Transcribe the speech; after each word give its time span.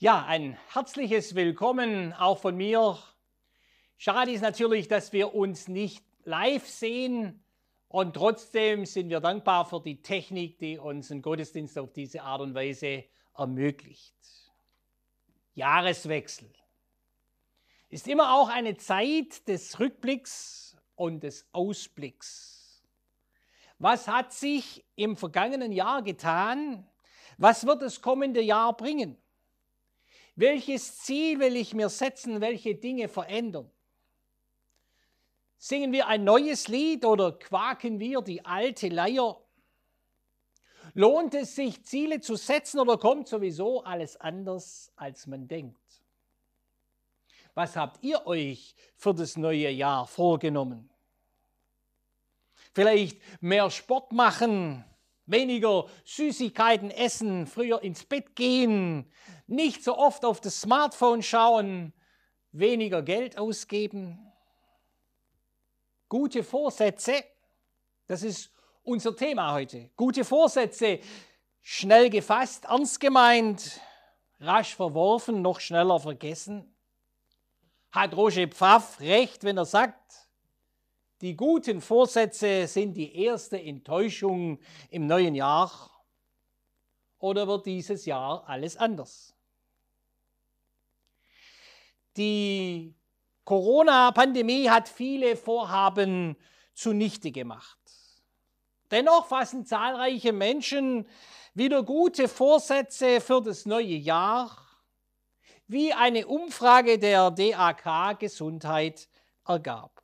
Ja, 0.00 0.24
ein 0.26 0.56
herzliches 0.72 1.34
Willkommen 1.34 2.12
auch 2.12 2.38
von 2.38 2.56
mir. 2.56 2.96
Schade 3.96 4.30
ist 4.30 4.42
natürlich, 4.42 4.86
dass 4.86 5.12
wir 5.12 5.34
uns 5.34 5.66
nicht 5.66 6.04
live 6.22 6.68
sehen 6.68 7.42
und 7.88 8.14
trotzdem 8.14 8.86
sind 8.86 9.08
wir 9.08 9.18
dankbar 9.18 9.64
für 9.64 9.82
die 9.82 10.00
Technik, 10.00 10.56
die 10.60 10.78
uns 10.78 11.10
einen 11.10 11.20
Gottesdienst 11.20 11.76
auf 11.80 11.92
diese 11.92 12.22
Art 12.22 12.42
und 12.42 12.54
Weise 12.54 13.06
ermöglicht. 13.36 14.14
Jahreswechsel 15.54 16.48
ist 17.88 18.06
immer 18.06 18.36
auch 18.36 18.50
eine 18.50 18.76
Zeit 18.76 19.48
des 19.48 19.80
Rückblicks 19.80 20.76
und 20.94 21.24
des 21.24 21.48
Ausblicks. 21.50 22.84
Was 23.80 24.06
hat 24.06 24.32
sich 24.32 24.84
im 24.94 25.16
vergangenen 25.16 25.72
Jahr 25.72 26.02
getan? 26.02 26.86
Was 27.36 27.66
wird 27.66 27.82
das 27.82 28.00
kommende 28.00 28.40
Jahr 28.40 28.76
bringen? 28.76 29.16
Welches 30.38 30.98
Ziel 30.98 31.40
will 31.40 31.56
ich 31.56 31.74
mir 31.74 31.88
setzen? 31.88 32.40
Welche 32.40 32.76
Dinge 32.76 33.08
verändern? 33.08 33.68
Singen 35.56 35.90
wir 35.90 36.06
ein 36.06 36.22
neues 36.22 36.68
Lied 36.68 37.04
oder 37.04 37.32
quaken 37.32 37.98
wir 37.98 38.22
die 38.22 38.44
alte 38.44 38.86
Leier? 38.86 39.42
Lohnt 40.94 41.34
es 41.34 41.56
sich, 41.56 41.84
Ziele 41.84 42.20
zu 42.20 42.36
setzen 42.36 42.78
oder 42.78 42.98
kommt 42.98 43.26
sowieso 43.26 43.82
alles 43.82 44.16
anders, 44.16 44.92
als 44.94 45.26
man 45.26 45.48
denkt? 45.48 46.04
Was 47.54 47.74
habt 47.74 48.04
ihr 48.04 48.24
euch 48.24 48.76
für 48.94 49.14
das 49.14 49.36
neue 49.36 49.70
Jahr 49.70 50.06
vorgenommen? 50.06 50.88
Vielleicht 52.72 53.20
mehr 53.42 53.68
Sport 53.72 54.12
machen, 54.12 54.84
weniger 55.28 55.86
Süßigkeiten 56.04 56.90
essen, 56.90 57.46
früher 57.46 57.82
ins 57.82 58.04
Bett 58.04 58.34
gehen, 58.34 59.10
nicht 59.46 59.84
so 59.84 59.96
oft 59.96 60.24
auf 60.24 60.40
das 60.40 60.60
Smartphone 60.60 61.22
schauen, 61.22 61.92
weniger 62.52 63.02
Geld 63.02 63.38
ausgeben. 63.38 64.18
Gute 66.08 66.42
Vorsätze, 66.42 67.22
das 68.06 68.22
ist 68.22 68.50
unser 68.82 69.14
Thema 69.14 69.52
heute. 69.52 69.90
Gute 69.96 70.24
Vorsätze, 70.24 71.00
schnell 71.60 72.08
gefasst, 72.08 72.64
ernst 72.64 72.98
gemeint, 72.98 73.80
rasch 74.40 74.74
verworfen, 74.74 75.42
noch 75.42 75.60
schneller 75.60 76.00
vergessen. 76.00 76.74
Hat 77.92 78.16
Roger 78.16 78.48
Pfaff 78.48 79.00
recht, 79.00 79.44
wenn 79.44 79.58
er 79.58 79.66
sagt, 79.66 80.27
die 81.20 81.36
guten 81.36 81.80
Vorsätze 81.80 82.66
sind 82.66 82.94
die 82.94 83.16
erste 83.24 83.60
Enttäuschung 83.60 84.60
im 84.90 85.06
neuen 85.06 85.34
Jahr. 85.34 85.90
Oder 87.18 87.48
wird 87.48 87.66
dieses 87.66 88.06
Jahr 88.06 88.48
alles 88.48 88.76
anders? 88.76 89.34
Die 92.16 92.94
Corona-Pandemie 93.44 94.68
hat 94.68 94.88
viele 94.88 95.36
Vorhaben 95.36 96.36
zunichte 96.74 97.32
gemacht. 97.32 97.78
Dennoch 98.90 99.26
fassen 99.26 99.66
zahlreiche 99.66 100.32
Menschen 100.32 101.06
wieder 101.54 101.82
gute 101.82 102.28
Vorsätze 102.28 103.20
für 103.20 103.42
das 103.42 103.66
neue 103.66 103.96
Jahr, 103.96 104.56
wie 105.66 105.92
eine 105.92 106.26
Umfrage 106.26 106.98
der 106.98 107.30
DAK 107.30 108.18
Gesundheit 108.20 109.08
ergab. 109.44 110.02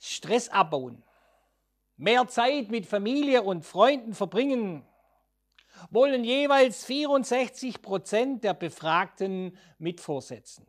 Stress 0.00 0.48
abbauen, 0.48 1.02
mehr 1.96 2.26
Zeit 2.26 2.70
mit 2.70 2.86
Familie 2.86 3.42
und 3.42 3.66
Freunden 3.66 4.14
verbringen, 4.14 4.84
wollen 5.90 6.24
jeweils 6.24 6.84
64 6.84 7.82
Prozent 7.82 8.42
der 8.42 8.54
Befragten 8.54 9.56
mit 9.78 10.00
vorsetzen. 10.00 10.66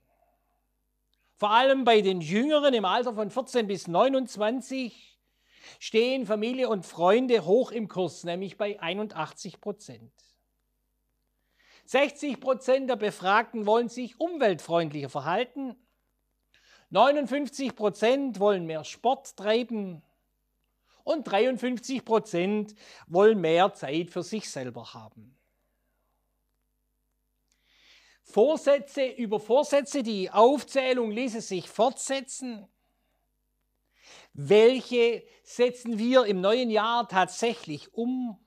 Vor 1.37 1.51
allem 1.51 1.85
bei 1.85 2.01
den 2.01 2.21
Jüngeren 2.21 2.73
im 2.73 2.85
Alter 2.85 3.13
von 3.13 3.31
14 3.31 3.67
bis 3.67 3.87
29 3.87 5.17
stehen 5.79 6.25
Familie 6.25 6.69
und 6.69 6.85
Freunde 6.85 7.45
hoch 7.45 7.71
im 7.71 7.87
Kurs, 7.87 8.25
nämlich 8.25 8.57
bei 8.57 8.79
81 8.79 9.61
Prozent. 9.61 10.11
60 11.85 12.39
Prozent 12.39 12.89
der 12.89 12.95
Befragten 12.95 13.65
wollen 13.65 13.89
sich 13.89 14.19
umweltfreundlicher 14.19 15.09
verhalten 15.09 15.75
59 16.91 17.73
Prozent 17.73 18.39
wollen 18.39 18.65
mehr 18.65 18.83
Sport 18.83 19.37
treiben 19.37 20.03
und 21.03 21.23
53 21.23 22.03
Prozent 22.03 22.75
wollen 23.07 23.39
mehr 23.39 23.73
Zeit 23.73 24.09
für 24.11 24.23
sich 24.23 24.49
selber 24.49 24.93
haben. 24.93 25.37
Vorsätze 28.23 29.05
über 29.05 29.39
Vorsätze, 29.39 30.03
die 30.03 30.29
Aufzählung 30.29 31.11
ließe 31.11 31.41
sich 31.41 31.69
fortsetzen. 31.69 32.67
Welche 34.33 35.23
setzen 35.43 35.97
wir 35.97 36.25
im 36.25 36.41
neuen 36.41 36.69
Jahr 36.69 37.07
tatsächlich 37.07 37.93
um? 37.93 38.37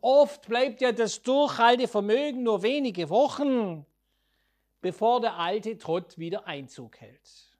Oft 0.00 0.46
bleibt 0.46 0.80
ja 0.80 0.92
das 0.92 1.22
Durchhaltevermögen 1.22 2.42
nur 2.42 2.62
wenige 2.62 3.10
Wochen 3.10 3.86
bevor 4.80 5.20
der 5.20 5.36
alte 5.36 5.78
Trott 5.78 6.18
wieder 6.18 6.46
Einzug 6.46 7.00
hält. 7.00 7.50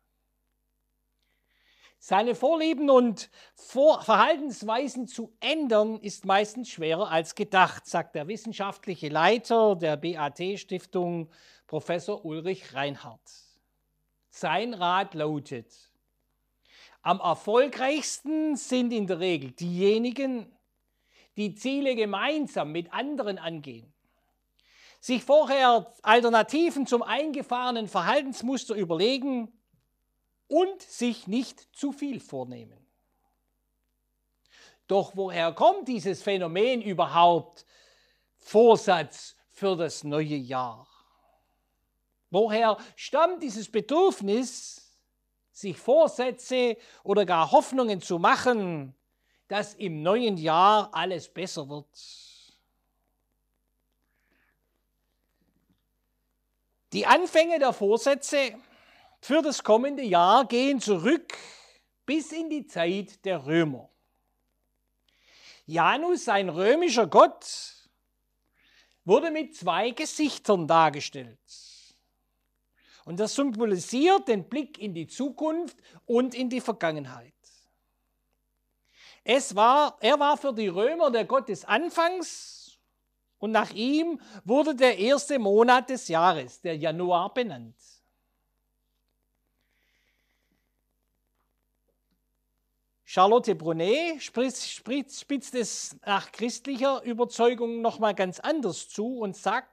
Seine 2.03 2.35
Vorlieben 2.35 2.89
und 2.89 3.29
Verhaltensweisen 3.55 5.07
zu 5.07 5.35
ändern 5.41 6.01
ist 6.01 6.25
meistens 6.25 6.71
schwerer 6.71 7.11
als 7.11 7.35
gedacht, 7.35 7.87
sagt 7.87 8.15
der 8.15 8.27
wissenschaftliche 8.27 9.11
Leiter 9.11 9.77
der 9.77 9.99
BAT-Stiftung, 9.99 11.31
Professor 11.67 12.25
Ulrich 12.25 12.75
Reinhardt. 12.75 13.31
Sein 14.31 14.73
Rat 14.73 15.13
lautet, 15.13 15.93
am 17.03 17.21
erfolgreichsten 17.21 18.57
sind 18.57 18.93
in 18.93 19.07
der 19.07 19.21
Regel 19.21 19.53
diejenigen, 19.53 20.51
die 21.37 21.55
Ziele 21.55 21.97
gemeinsam 21.97 22.73
mit 22.73 22.93
anderen 22.95 23.39
angehen 23.39 23.93
sich 25.01 25.25
vorher 25.25 25.93
Alternativen 26.03 26.87
zum 26.87 27.03
eingefahrenen 27.03 27.89
Verhaltensmuster 27.89 28.75
überlegen 28.75 29.51
und 30.47 30.83
sich 30.83 31.27
nicht 31.27 31.69
zu 31.75 31.93
viel 31.93 32.21
vornehmen. 32.21 32.79
Doch 34.87 35.13
woher 35.15 35.53
kommt 35.53 35.89
dieses 35.89 36.23
Phänomen 36.23 36.83
überhaupt? 36.83 37.65
Vorsatz 38.37 39.37
für 39.51 39.77
das 39.77 40.05
neue 40.05 40.37
Jahr. 40.37 40.87
Woher 42.31 42.77
stammt 42.97 43.43
dieses 43.43 43.71
Bedürfnis, 43.71 44.99
sich 45.53 45.77
Vorsätze 45.77 46.77
oder 47.03 47.25
gar 47.27 47.51
Hoffnungen 47.51 48.01
zu 48.01 48.19
machen, 48.19 48.95
dass 49.49 49.75
im 49.75 50.03
neuen 50.03 50.37
Jahr 50.37 50.93
alles 50.93 51.29
besser 51.29 51.69
wird? 51.69 51.87
Die 56.93 57.07
Anfänge 57.07 57.59
der 57.59 57.73
Vorsätze 57.73 58.55
für 59.21 59.43
das 59.43 59.63
kommende 59.63 60.03
Jahr 60.03 60.47
gehen 60.47 60.81
zurück 60.81 61.37
bis 62.05 62.33
in 62.33 62.51
die 62.51 62.67
Zeit 62.67 63.25
der 63.25 63.47
Römer. 63.47 63.89
Janus, 65.67 66.29
ein 66.29 66.49
römischer 66.49 67.07
Gott, 67.07 67.47
wurde 69.05 69.31
mit 69.31 69.55
zwei 69.55 69.91
Gesichtern 69.91 70.67
dargestellt. 70.67 71.39
Und 73.05 73.21
das 73.21 73.35
symbolisiert 73.35 74.27
den 74.27 74.49
Blick 74.49 74.79
in 74.79 74.93
die 74.93 75.07
Zukunft 75.07 75.77
und 76.07 76.35
in 76.35 76.51
die 76.51 76.61
Vergangenheit. 76.61 77.33
Es 79.23 79.55
war, 79.55 79.97
er 80.01 80.19
war 80.19 80.37
für 80.37 80.53
die 80.53 80.69
Römer 80.69 81.11
der 81.11 81.25
Gott 81.25 81.49
des 81.49 81.65
Anfangs 81.65 82.60
und 83.41 83.51
nach 83.51 83.73
ihm 83.73 84.21
wurde 84.45 84.75
der 84.75 84.99
erste 84.99 85.39
Monat 85.39 85.91
des 85.91 86.07
Jahres, 86.09 86.61
der 86.61 86.77
Januar, 86.77 87.35
benannt. 87.35 87.75
Charlotte 93.03 93.57
Brunet 93.57 94.23
spitzt 94.23 95.55
es 95.55 95.97
nach 96.07 96.31
christlicher 96.31 97.03
Überzeugung 97.03 97.81
nochmal 97.81 98.15
ganz 98.15 98.39
anders 98.39 98.89
zu 98.89 99.19
und 99.19 99.37
sagt, 99.37 99.69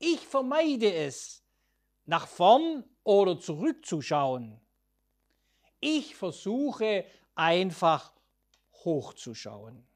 ich 0.00 0.18
vermeide 0.26 0.92
es, 0.92 1.44
nach 2.04 2.26
vorn 2.26 2.82
oder 3.04 3.38
zurückzuschauen. 3.38 4.60
Ich 5.78 6.16
versuche 6.16 7.04
einfach 7.36 8.12
hochzuschauen. 8.84 9.87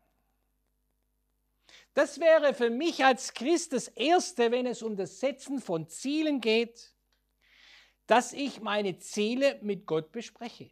Das 1.94 2.20
wäre 2.20 2.54
für 2.54 2.70
mich 2.70 3.04
als 3.04 3.34
Christ 3.34 3.72
das 3.72 3.88
Erste, 3.88 4.50
wenn 4.50 4.66
es 4.66 4.82
um 4.82 4.96
das 4.96 5.20
Setzen 5.20 5.60
von 5.60 5.88
Zielen 5.88 6.40
geht, 6.40 6.94
dass 8.06 8.32
ich 8.32 8.60
meine 8.60 8.98
Ziele 8.98 9.58
mit 9.62 9.86
Gott 9.86 10.10
bespreche. 10.10 10.70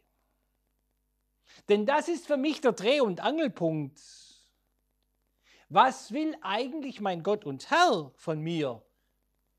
Denn 1.69 1.85
das 1.85 2.07
ist 2.07 2.27
für 2.27 2.37
mich 2.37 2.61
der 2.61 2.71
Dreh- 2.73 3.01
und 3.01 3.21
Angelpunkt. 3.21 3.99
Was 5.69 6.11
will 6.11 6.35
eigentlich 6.41 6.99
mein 7.01 7.23
Gott 7.23 7.45
und 7.45 7.69
Herr 7.69 8.11
von 8.15 8.41
mir 8.41 8.81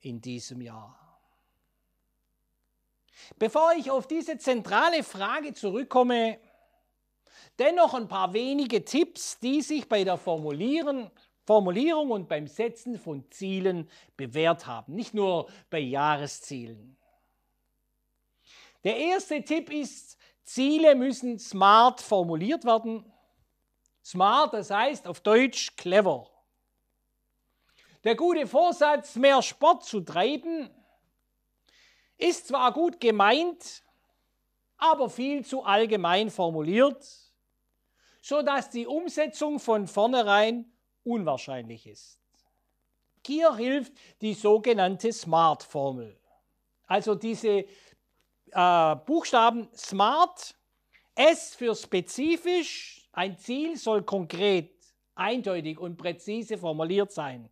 in 0.00 0.20
diesem 0.20 0.60
Jahr? 0.60 0.98
Bevor 3.38 3.72
ich 3.74 3.90
auf 3.90 4.06
diese 4.06 4.36
zentrale 4.36 5.04
Frage 5.04 5.54
zurückkomme, 5.54 6.38
dennoch 7.58 7.94
ein 7.94 8.08
paar 8.08 8.32
wenige 8.32 8.84
Tipps, 8.84 9.38
die 9.38 9.62
sich 9.62 9.88
bei 9.88 10.04
der 10.04 10.18
Formulieren, 10.18 11.10
Formulierung 11.44 12.10
und 12.10 12.28
beim 12.28 12.46
Setzen 12.46 12.98
von 12.98 13.28
Zielen 13.30 13.88
bewährt 14.16 14.66
haben, 14.66 14.94
nicht 14.94 15.12
nur 15.12 15.50
bei 15.70 15.80
Jahreszielen. 15.80 16.96
Der 18.84 18.96
erste 18.96 19.42
Tipp 19.44 19.70
ist, 19.72 20.18
Ziele 20.44 20.94
müssen 20.94 21.38
smart 21.38 22.00
formuliert 22.00 22.64
werden. 22.64 23.04
Smart, 24.04 24.52
das 24.52 24.70
heißt 24.70 25.06
auf 25.06 25.20
Deutsch 25.20 25.76
clever. 25.76 26.28
Der 28.04 28.16
gute 28.16 28.46
Vorsatz, 28.46 29.14
mehr 29.14 29.42
Sport 29.42 29.84
zu 29.84 30.00
treiben, 30.00 30.68
ist 32.18 32.48
zwar 32.48 32.72
gut 32.72 32.98
gemeint, 33.00 33.84
aber 34.76 35.08
viel 35.08 35.44
zu 35.44 35.62
allgemein 35.62 36.30
formuliert, 36.30 37.06
sodass 38.20 38.70
die 38.70 38.86
Umsetzung 38.86 39.60
von 39.60 39.86
vornherein 39.86 40.71
unwahrscheinlich 41.04 41.86
ist. 41.86 42.18
Hier 43.26 43.54
hilft 43.54 43.92
die 44.20 44.34
sogenannte 44.34 45.12
SMART-Formel. 45.12 46.18
Also 46.86 47.14
diese 47.14 47.64
äh, 48.50 48.96
Buchstaben 49.06 49.68
SMART, 49.74 50.54
S 51.14 51.54
für 51.54 51.74
spezifisch, 51.74 53.08
ein 53.12 53.38
Ziel 53.38 53.76
soll 53.76 54.02
konkret, 54.02 54.74
eindeutig 55.14 55.78
und 55.78 55.96
präzise 55.96 56.58
formuliert 56.58 57.12
sein. 57.12 57.50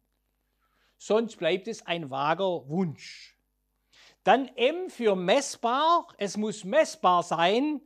Sonst 0.99 1.37
bleibt 1.37 1.69
es 1.69 1.87
ein 1.87 2.11
vager 2.11 2.69
Wunsch. 2.69 3.37
Dann 4.25 4.49
M 4.57 4.91
für 4.91 5.17
messbar, 5.17 6.09
es 6.19 6.37
muss 6.37 6.65
messbar 6.65 7.23
sein, 7.23 7.81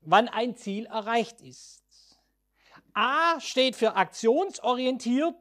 wann 0.00 0.28
ein 0.28 0.56
Ziel 0.56 0.86
erreicht 0.86 1.40
ist. 1.40 1.81
A 2.94 3.40
steht 3.40 3.76
für 3.76 3.96
aktionsorientiert. 3.96 5.36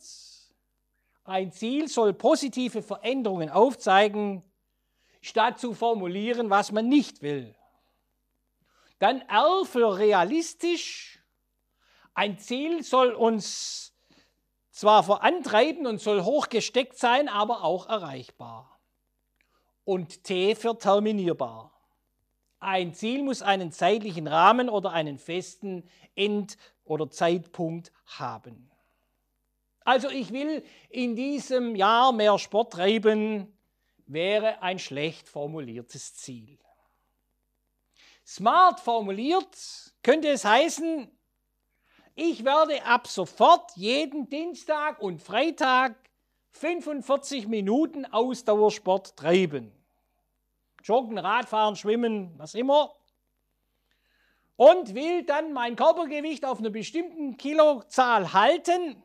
Ein 1.24 1.52
Ziel 1.52 1.88
soll 1.88 2.14
positive 2.14 2.82
Veränderungen 2.82 3.50
aufzeigen, 3.50 4.44
statt 5.22 5.60
zu 5.60 5.74
formulieren, 5.74 6.50
was 6.50 6.72
man 6.72 6.88
nicht 6.88 7.22
will. 7.22 7.56
Dann 9.00 9.22
R 9.22 9.64
für 9.66 9.98
realistisch. 9.98 11.20
Ein 12.14 12.38
Ziel 12.38 12.84
soll 12.84 13.14
uns 13.14 13.94
zwar 14.72 15.04
vorantreiben 15.04 15.86
und 15.86 16.00
soll 16.00 16.24
hoch 16.24 16.50
gesteckt 16.50 16.98
sein, 16.98 17.28
aber 17.28 17.64
auch 17.64 17.88
erreichbar. 17.88 18.80
Und 19.84 20.24
T 20.24 20.56
für 20.56 20.78
terminierbar. 20.78 21.72
Ein 22.60 22.94
Ziel 22.94 23.24
muss 23.24 23.42
einen 23.42 23.72
zeitlichen 23.72 24.28
Rahmen 24.28 24.70
oder 24.70 24.92
einen 24.92 25.18
festen 25.18 25.84
End- 26.16 26.58
oder 26.92 27.10
Zeitpunkt 27.10 27.92
haben. 28.06 28.70
Also 29.86 30.10
ich 30.10 30.32
will 30.34 30.64
in 30.90 31.16
diesem 31.16 31.76
Jahr 31.76 32.12
mehr 32.12 32.38
Sport 32.38 32.74
treiben, 32.74 33.58
wäre 34.06 34.62
ein 34.62 34.78
schlecht 34.78 35.30
formuliertes 35.30 36.16
Ziel. 36.16 36.60
Smart 38.26 38.82
formuliert 38.82 39.58
könnte 40.04 40.28
es 40.28 40.44
heißen, 40.44 41.10
ich 42.14 42.44
werde 42.44 42.84
ab 42.84 43.08
sofort 43.08 43.72
jeden 43.78 44.30
Dienstag 44.30 45.00
und 45.02 45.22
Freitag 45.22 45.96
45 46.52 47.48
Minuten 47.48 48.06
Ausdauersport 48.06 49.16
treiben. 49.16 49.72
Joggen, 50.84 51.18
Radfahren, 51.18 51.78
Schwimmen, 51.78 52.38
was 52.38 52.54
immer. 52.54 52.94
Und 54.56 54.94
will 54.94 55.24
dann 55.24 55.54
mein 55.54 55.76
Körpergewicht 55.76 56.46
auf 56.46 56.60
einer 56.60 56.70
bestimmten 56.70 57.38
Kilozahl 57.38 58.34
halten. 58.34 59.02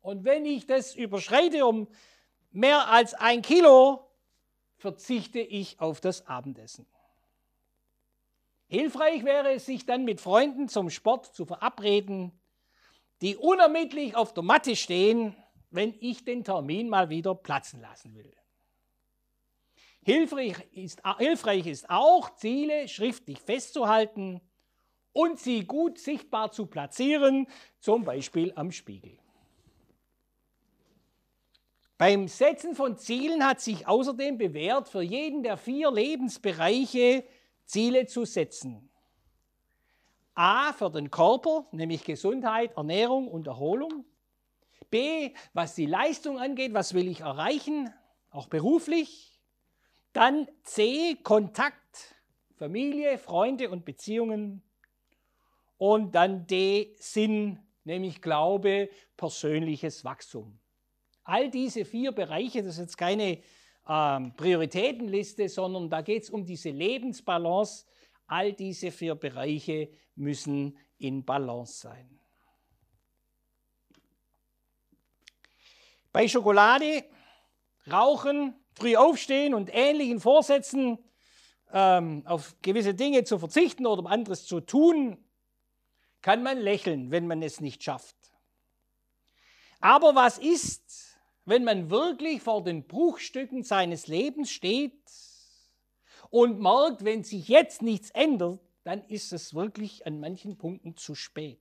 Und 0.00 0.24
wenn 0.24 0.46
ich 0.46 0.66
das 0.66 0.94
überschreite 0.94 1.66
um 1.66 1.88
mehr 2.52 2.88
als 2.88 3.14
ein 3.14 3.42
Kilo, 3.42 4.06
verzichte 4.76 5.40
ich 5.40 5.80
auf 5.80 6.00
das 6.00 6.26
Abendessen. 6.26 6.86
Hilfreich 8.68 9.24
wäre 9.24 9.52
es, 9.52 9.66
sich 9.66 9.84
dann 9.84 10.04
mit 10.04 10.20
Freunden 10.20 10.68
zum 10.68 10.90
Sport 10.90 11.34
zu 11.34 11.44
verabreden, 11.44 12.32
die 13.20 13.36
unermittlich 13.36 14.14
auf 14.14 14.32
der 14.32 14.44
Matte 14.44 14.76
stehen, 14.76 15.36
wenn 15.70 15.94
ich 16.00 16.24
den 16.24 16.44
Termin 16.44 16.88
mal 16.88 17.10
wieder 17.10 17.34
platzen 17.34 17.80
lassen 17.80 18.14
will. 18.14 18.32
Hilfreich 20.02 20.56
ist, 20.72 21.02
hilfreich 21.18 21.66
ist 21.66 21.90
auch, 21.90 22.34
Ziele 22.36 22.88
schriftlich 22.88 23.40
festzuhalten 23.40 24.40
und 25.12 25.38
sie 25.38 25.64
gut 25.64 25.98
sichtbar 25.98 26.52
zu 26.52 26.66
platzieren, 26.66 27.46
zum 27.78 28.04
Beispiel 28.04 28.52
am 28.54 28.70
Spiegel. 28.70 29.18
Beim 31.98 32.28
Setzen 32.28 32.74
von 32.74 32.96
Zielen 32.96 33.44
hat 33.44 33.60
sich 33.60 33.86
außerdem 33.86 34.38
bewährt, 34.38 34.88
für 34.88 35.02
jeden 35.02 35.42
der 35.42 35.58
vier 35.58 35.90
Lebensbereiche 35.90 37.24
Ziele 37.66 38.06
zu 38.06 38.24
setzen. 38.24 38.90
A 40.34 40.72
für 40.72 40.90
den 40.90 41.10
Körper, 41.10 41.66
nämlich 41.72 42.04
Gesundheit, 42.04 42.74
Ernährung 42.76 43.28
und 43.28 43.46
Erholung. 43.46 44.06
B, 44.90 45.34
was 45.52 45.74
die 45.74 45.84
Leistung 45.84 46.38
angeht, 46.38 46.72
was 46.72 46.94
will 46.94 47.06
ich 47.06 47.20
erreichen, 47.20 47.92
auch 48.30 48.48
beruflich. 48.48 49.38
Dann 50.14 50.48
C, 50.62 51.16
Kontakt, 51.22 52.16
Familie, 52.56 53.18
Freunde 53.18 53.68
und 53.68 53.84
Beziehungen. 53.84 54.62
Und 55.80 56.14
dann 56.14 56.46
D, 56.46 56.94
Sinn, 56.98 57.58
nämlich 57.84 58.20
Glaube, 58.20 58.90
persönliches 59.16 60.04
Wachstum. 60.04 60.60
All 61.24 61.50
diese 61.50 61.86
vier 61.86 62.12
Bereiche, 62.12 62.62
das 62.62 62.74
ist 62.74 62.80
jetzt 62.80 62.98
keine 62.98 63.40
ähm, 63.88 64.34
Prioritätenliste, 64.36 65.48
sondern 65.48 65.88
da 65.88 66.02
geht 66.02 66.24
es 66.24 66.28
um 66.28 66.44
diese 66.44 66.68
Lebensbalance. 66.68 67.86
All 68.26 68.52
diese 68.52 68.90
vier 68.90 69.14
Bereiche 69.14 69.88
müssen 70.16 70.76
in 70.98 71.24
Balance 71.24 71.80
sein. 71.80 72.20
Bei 76.12 76.28
Schokolade, 76.28 77.06
Rauchen, 77.90 78.54
früh 78.74 78.96
aufstehen 78.96 79.54
und 79.54 79.70
ähnlichen 79.72 80.20
Vorsätzen 80.20 80.98
ähm, 81.72 82.22
auf 82.26 82.54
gewisse 82.60 82.92
Dinge 82.92 83.24
zu 83.24 83.38
verzichten 83.38 83.86
oder 83.86 84.10
anderes 84.10 84.44
zu 84.44 84.60
tun, 84.60 85.16
kann 86.22 86.42
man 86.42 86.58
lächeln, 86.58 87.10
wenn 87.10 87.26
man 87.26 87.42
es 87.42 87.60
nicht 87.60 87.82
schafft. 87.82 88.16
Aber 89.80 90.14
was 90.14 90.38
ist, 90.38 91.16
wenn 91.44 91.64
man 91.64 91.90
wirklich 91.90 92.42
vor 92.42 92.62
den 92.62 92.86
Bruchstücken 92.86 93.62
seines 93.62 94.06
Lebens 94.06 94.50
steht 94.50 95.00
und 96.28 96.60
merkt, 96.60 97.04
wenn 97.04 97.24
sich 97.24 97.48
jetzt 97.48 97.82
nichts 97.82 98.10
ändert, 98.10 98.60
dann 98.84 99.04
ist 99.06 99.32
es 99.32 99.54
wirklich 99.54 100.06
an 100.06 100.20
manchen 100.20 100.56
Punkten 100.58 100.96
zu 100.96 101.14
spät. 101.14 101.60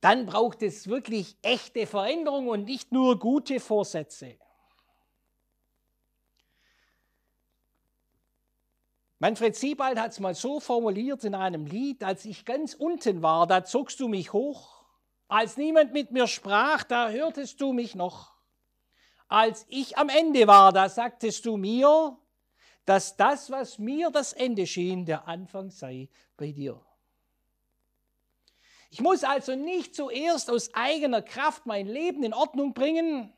Dann 0.00 0.26
braucht 0.26 0.62
es 0.62 0.88
wirklich 0.88 1.36
echte 1.42 1.86
Veränderung 1.86 2.48
und 2.48 2.64
nicht 2.64 2.90
nur 2.90 3.18
gute 3.18 3.60
Vorsätze. 3.60 4.36
Manfred 9.22 9.56
Siebald 9.56 9.98
hat 9.98 10.10
es 10.10 10.20
mal 10.20 10.34
so 10.34 10.60
formuliert 10.60 11.24
in 11.24 11.34
einem 11.34 11.64
Lied, 11.64 12.02
als 12.02 12.24
ich 12.24 12.44
ganz 12.44 12.74
unten 12.74 13.22
war, 13.22 13.46
da 13.46 13.64
zogst 13.64 14.00
du 14.00 14.08
mich 14.08 14.32
hoch 14.32 14.82
als 15.32 15.56
niemand 15.56 15.94
mit 15.94 16.10
mir 16.10 16.26
sprach, 16.26 16.84
da 16.84 17.08
hörtest 17.08 17.58
du 17.62 17.72
mich 17.72 17.94
noch. 17.94 18.34
Als 19.28 19.64
ich 19.70 19.96
am 19.96 20.10
Ende 20.10 20.46
war, 20.46 20.74
da 20.74 20.90
sagtest 20.90 21.46
du 21.46 21.56
mir, 21.56 22.18
dass 22.84 23.16
das, 23.16 23.50
was 23.50 23.78
mir 23.78 24.10
das 24.10 24.34
Ende 24.34 24.66
schien, 24.66 25.06
der 25.06 25.26
Anfang 25.26 25.70
sei 25.70 26.10
bei 26.36 26.52
dir. 26.52 26.84
Ich 28.90 29.00
muss 29.00 29.24
also 29.24 29.54
nicht 29.56 29.94
zuerst 29.94 30.50
aus 30.50 30.74
eigener 30.74 31.22
Kraft 31.22 31.64
mein 31.64 31.86
Leben 31.86 32.24
in 32.24 32.34
Ordnung 32.34 32.74
bringen, 32.74 33.32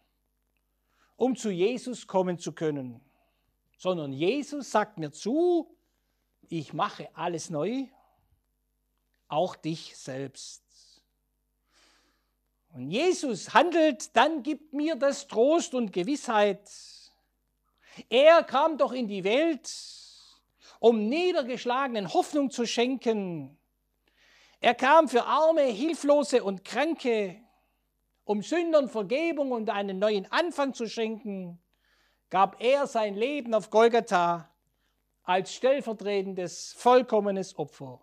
um 1.14 1.36
zu 1.36 1.48
Jesus 1.48 2.08
kommen 2.08 2.40
zu 2.40 2.50
können, 2.50 3.00
sondern 3.78 4.12
Jesus 4.12 4.72
sagt 4.72 4.98
mir 4.98 5.12
zu, 5.12 5.73
ich 6.48 6.72
mache 6.72 7.08
alles 7.14 7.50
neu, 7.50 7.84
auch 9.28 9.56
dich 9.56 9.96
selbst. 9.96 10.62
Und 12.72 12.90
Jesus 12.90 13.54
handelt, 13.54 14.16
dann 14.16 14.42
gibt 14.42 14.72
mir 14.72 14.96
das 14.96 15.28
Trost 15.28 15.74
und 15.74 15.92
Gewissheit. 15.92 16.68
Er 18.08 18.42
kam 18.42 18.78
doch 18.78 18.92
in 18.92 19.06
die 19.06 19.22
Welt, 19.22 19.72
um 20.80 21.08
Niedergeschlagenen 21.08 22.12
Hoffnung 22.12 22.50
zu 22.50 22.66
schenken. 22.66 23.56
Er 24.60 24.74
kam 24.74 25.08
für 25.08 25.24
Arme, 25.24 25.62
Hilflose 25.62 26.42
und 26.42 26.64
Kranke. 26.64 27.40
um 28.24 28.42
Sündern 28.42 28.88
Vergebung 28.88 29.52
und 29.52 29.68
einen 29.70 29.98
neuen 29.98 30.30
Anfang 30.32 30.72
zu 30.72 30.88
schenken, 30.88 31.62
gab 32.30 32.62
er 32.62 32.86
sein 32.86 33.14
Leben 33.14 33.54
auf 33.54 33.70
Golgatha 33.70 34.50
als 35.24 35.54
stellvertretendes, 35.54 36.74
vollkommenes 36.76 37.58
Opfer. 37.58 38.00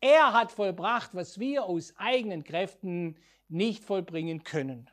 Er 0.00 0.32
hat 0.32 0.52
vollbracht, 0.52 1.14
was 1.14 1.38
wir 1.38 1.64
aus 1.64 1.94
eigenen 1.96 2.44
Kräften 2.44 3.16
nicht 3.48 3.84
vollbringen 3.84 4.44
können. 4.44 4.90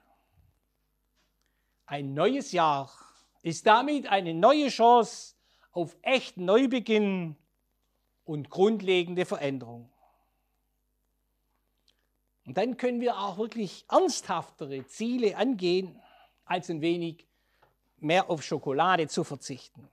Ein 1.86 2.14
neues 2.14 2.52
Jahr 2.52 2.92
ist 3.42 3.66
damit 3.66 4.08
eine 4.08 4.34
neue 4.34 4.68
Chance 4.68 5.36
auf 5.72 5.96
echten 6.02 6.46
Neubeginn 6.46 7.38
und 8.26 8.50
grundlegende 8.50 9.26
Veränderung. 9.26 9.90
Und 12.46 12.58
dann 12.58 12.78
können 12.78 13.02
wir 13.02 13.18
auch 13.18 13.38
wirklich 13.38 13.86
ernsthaftere 13.90 14.86
Ziele 14.86 15.38
angehen, 15.38 16.02
als 16.46 16.70
ein 16.70 16.82
wenig 16.82 17.26
mehr 17.98 18.30
auf 18.30 18.44
Schokolade 18.44 19.08
zu 19.08 19.24
verzichten. 19.24 19.90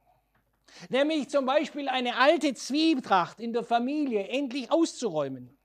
Nämlich 0.88 1.28
zum 1.28 1.47
Beispiel 1.47 1.88
eine 1.88 2.16
alte 2.16 2.54
Zwietracht 2.54 3.40
in 3.40 3.52
der 3.52 3.64
Familie 3.64 4.28
endlich 4.28 4.71
auszuräumen. 4.71 5.57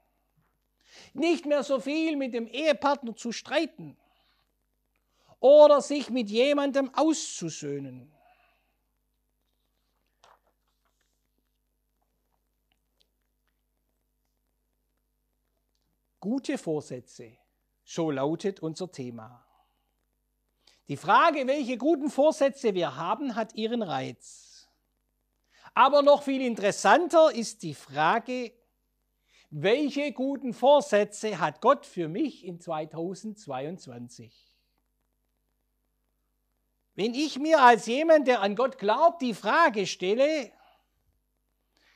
Nicht 1.14 1.46
mehr 1.46 1.64
so 1.64 1.80
viel 1.80 2.16
mit 2.16 2.34
dem 2.34 2.48
Ehepartner 2.48 3.16
zu 3.16 3.32
streiten 3.32 3.98
oder 5.40 5.82
sich 5.82 6.10
mit 6.10 6.30
jemandem 6.30 6.94
auszusöhnen. 6.94 8.12
Gute 16.20 16.58
Vorsätze, 16.58 17.38
so 17.86 18.12
lautet 18.12 18.60
unser 18.60 18.92
Thema. 18.92 19.46
Die 20.90 20.98
Frage, 20.98 21.48
welche 21.48 21.78
guten 21.78 22.10
Vorsätze 22.10 22.74
wir 22.74 22.98
haben, 22.98 23.36
hat 23.36 23.56
ihren 23.56 23.82
Reiz. 23.82 24.49
Aber 25.74 26.02
noch 26.02 26.24
viel 26.24 26.42
interessanter 26.42 27.32
ist 27.34 27.64
die 27.64 27.74
Frage, 27.74 28.52
welche 29.50 30.12
guten 30.12 30.54
Vorsätze 30.54 31.40
hat 31.40 31.62
Gott 31.62 31.86
für 31.86 32.08
mich 32.08 32.46
in 32.46 32.60
2022? 32.60 34.50
Wenn 36.96 37.14
ich 37.14 37.40
mir 37.40 37.62
als 37.62 37.86
jemand, 37.86 38.28
der 38.28 38.42
an 38.42 38.56
Gott 38.56 38.78
glaubt, 38.78 39.22
die 39.22 39.34
Frage 39.34 39.88
stelle, 39.88 40.52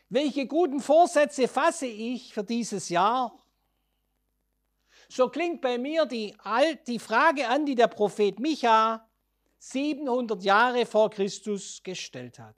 welche 0.10 0.48
guten 0.48 0.80
Vorsätze 0.80 1.48
fasse 1.48 1.88
ich 1.88 2.34
für 2.34 2.44
dieses 2.44 2.90
Jahr, 2.90 3.38
so 5.10 5.30
klingt 5.30 5.62
bei 5.62 5.78
mir 5.78 6.06
die, 6.06 6.36
die 6.88 7.00
Frage 7.00 7.48
an, 7.48 7.66
die 7.66 7.76
der 7.76 7.88
Prophet 7.88 8.40
Micha 8.40 9.08
700 9.60 10.44
Jahre 10.44 10.86
vor 10.86 11.10
Christus 11.10 11.84
gestellt 11.84 12.40
hat. 12.40 12.56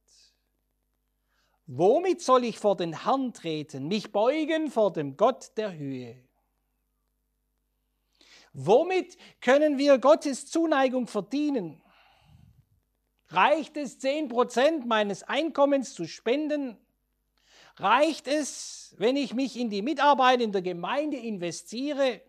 Womit 1.67 2.21
soll 2.21 2.43
ich 2.43 2.59
vor 2.59 2.77
den 2.77 3.03
Herrn 3.03 3.33
treten, 3.33 3.87
mich 3.87 4.11
beugen 4.11 4.69
vor 4.69 4.93
dem 4.93 5.17
Gott 5.17 5.51
der 5.57 5.75
Höhe? 5.75 6.23
Womit 8.53 9.17
können 9.41 9.77
wir 9.77 9.97
Gottes 9.97 10.45
Zuneigung 10.45 11.07
verdienen? 11.07 11.81
Reicht 13.29 13.75
es, 13.75 13.99
10% 13.99 14.85
meines 14.85 15.23
Einkommens 15.23 15.93
zu 15.93 16.07
spenden? 16.07 16.77
Reicht 17.77 18.27
es, 18.27 18.95
wenn 18.97 19.17
ich 19.17 19.33
mich 19.33 19.57
in 19.57 19.69
die 19.69 19.81
Mitarbeit 19.81 20.41
in 20.41 20.51
der 20.51 20.61
Gemeinde 20.61 21.17
investiere 21.17 22.21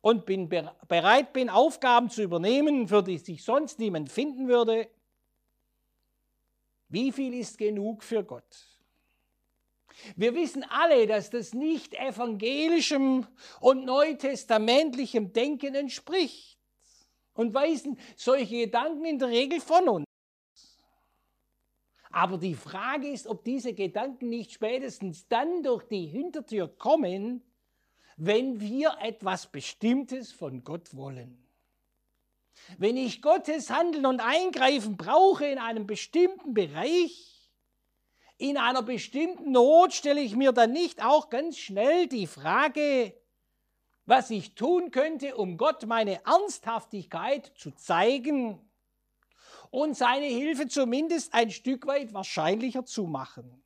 und 0.00 0.24
bin 0.24 0.48
bereit 0.48 1.32
bin, 1.32 1.50
Aufgaben 1.50 2.08
zu 2.08 2.22
übernehmen, 2.22 2.88
für 2.88 3.02
die 3.02 3.18
sich 3.18 3.44
sonst 3.44 3.78
niemand 3.78 4.10
finden 4.10 4.48
würde? 4.48 4.88
Wie 6.96 7.12
viel 7.12 7.34
ist 7.34 7.58
genug 7.58 8.02
für 8.02 8.24
Gott? 8.24 8.56
Wir 10.16 10.34
wissen 10.34 10.64
alle, 10.64 11.06
dass 11.06 11.28
das 11.28 11.52
nicht 11.52 11.92
evangelischem 11.92 13.26
und 13.60 13.84
neutestamentlichem 13.84 15.30
Denken 15.34 15.74
entspricht 15.74 16.58
und 17.34 17.52
weisen 17.52 17.98
solche 18.16 18.60
Gedanken 18.64 19.04
in 19.04 19.18
der 19.18 19.28
Regel 19.28 19.60
von 19.60 19.86
uns. 19.90 20.06
Aber 22.08 22.38
die 22.38 22.54
Frage 22.54 23.08
ist, 23.10 23.26
ob 23.26 23.44
diese 23.44 23.74
Gedanken 23.74 24.30
nicht 24.30 24.52
spätestens 24.52 25.28
dann 25.28 25.62
durch 25.62 25.82
die 25.88 26.06
Hintertür 26.06 26.66
kommen, 26.78 27.42
wenn 28.16 28.58
wir 28.58 28.96
etwas 29.02 29.52
Bestimmtes 29.52 30.32
von 30.32 30.64
Gott 30.64 30.96
wollen. 30.96 31.45
Wenn 32.78 32.96
ich 32.96 33.22
Gottes 33.22 33.70
Handeln 33.70 34.06
und 34.06 34.20
Eingreifen 34.20 34.96
brauche 34.96 35.46
in 35.46 35.58
einem 35.58 35.86
bestimmten 35.86 36.54
Bereich, 36.54 37.50
in 38.38 38.56
einer 38.56 38.82
bestimmten 38.82 39.52
Not, 39.52 39.94
stelle 39.94 40.20
ich 40.20 40.36
mir 40.36 40.52
dann 40.52 40.72
nicht 40.72 41.02
auch 41.02 41.30
ganz 41.30 41.56
schnell 41.58 42.06
die 42.06 42.26
Frage, 42.26 43.14
was 44.04 44.30
ich 44.30 44.54
tun 44.54 44.90
könnte, 44.90 45.36
um 45.36 45.56
Gott 45.56 45.86
meine 45.86 46.24
Ernsthaftigkeit 46.24 47.52
zu 47.56 47.72
zeigen 47.72 48.60
und 49.70 49.96
seine 49.96 50.26
Hilfe 50.26 50.68
zumindest 50.68 51.34
ein 51.34 51.50
Stück 51.50 51.86
weit 51.86 52.12
wahrscheinlicher 52.12 52.84
zu 52.84 53.04
machen. 53.04 53.62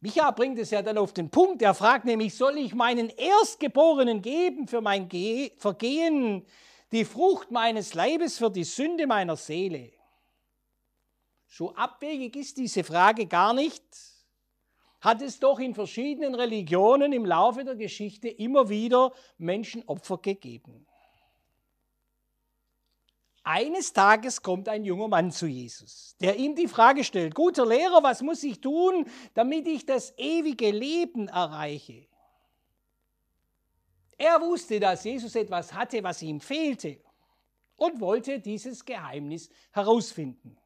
Micha 0.00 0.30
bringt 0.30 0.58
es 0.58 0.70
ja 0.70 0.82
dann 0.82 0.98
auf 0.98 1.12
den 1.12 1.30
Punkt, 1.30 1.62
er 1.62 1.74
fragt 1.74 2.04
nämlich, 2.04 2.34
soll 2.34 2.58
ich 2.58 2.74
meinen 2.74 3.08
Erstgeborenen 3.08 4.22
geben 4.22 4.68
für 4.68 4.80
mein 4.80 5.08
Vergehen, 5.56 6.44
die 6.92 7.04
Frucht 7.04 7.50
meines 7.50 7.94
Leibes 7.94 8.38
für 8.38 8.50
die 8.50 8.64
Sünde 8.64 9.06
meiner 9.06 9.36
Seele? 9.36 9.92
So 11.48 11.74
abwegig 11.74 12.36
ist 12.36 12.58
diese 12.58 12.84
Frage 12.84 13.26
gar 13.26 13.54
nicht 13.54 13.82
hat 15.00 15.22
es 15.22 15.38
doch 15.38 15.60
in 15.60 15.74
verschiedenen 15.74 16.34
Religionen 16.34 17.12
im 17.12 17.24
Laufe 17.24 17.64
der 17.64 17.76
Geschichte 17.76 18.28
immer 18.28 18.68
wieder 18.68 19.12
Menschenopfer 19.38 20.18
gegeben. 20.18 20.86
Eines 23.48 23.92
Tages 23.92 24.42
kommt 24.42 24.68
ein 24.68 24.84
junger 24.84 25.06
Mann 25.06 25.30
zu 25.30 25.46
Jesus, 25.46 26.16
der 26.20 26.34
ihm 26.34 26.56
die 26.56 26.66
Frage 26.66 27.04
stellt, 27.04 27.32
guter 27.32 27.64
Lehrer, 27.64 28.02
was 28.02 28.20
muss 28.20 28.42
ich 28.42 28.60
tun, 28.60 29.08
damit 29.34 29.68
ich 29.68 29.86
das 29.86 30.12
ewige 30.18 30.72
Leben 30.72 31.28
erreiche? 31.28 32.08
Er 34.18 34.40
wusste, 34.40 34.80
dass 34.80 35.04
Jesus 35.04 35.36
etwas 35.36 35.72
hatte, 35.72 36.02
was 36.02 36.22
ihm 36.22 36.40
fehlte 36.40 36.98
und 37.76 38.00
wollte 38.00 38.40
dieses 38.40 38.84
Geheimnis 38.84 39.48
herausfinden. 39.70 40.58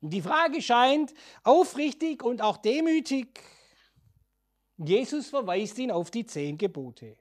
Die 0.00 0.22
Frage 0.22 0.62
scheint 0.62 1.12
aufrichtig 1.42 2.22
und 2.22 2.40
auch 2.40 2.56
demütig. 2.56 3.38
Jesus 4.78 5.28
verweist 5.28 5.76
ihn 5.76 5.90
auf 5.90 6.10
die 6.10 6.24
zehn 6.24 6.56
Gebote. 6.56 7.18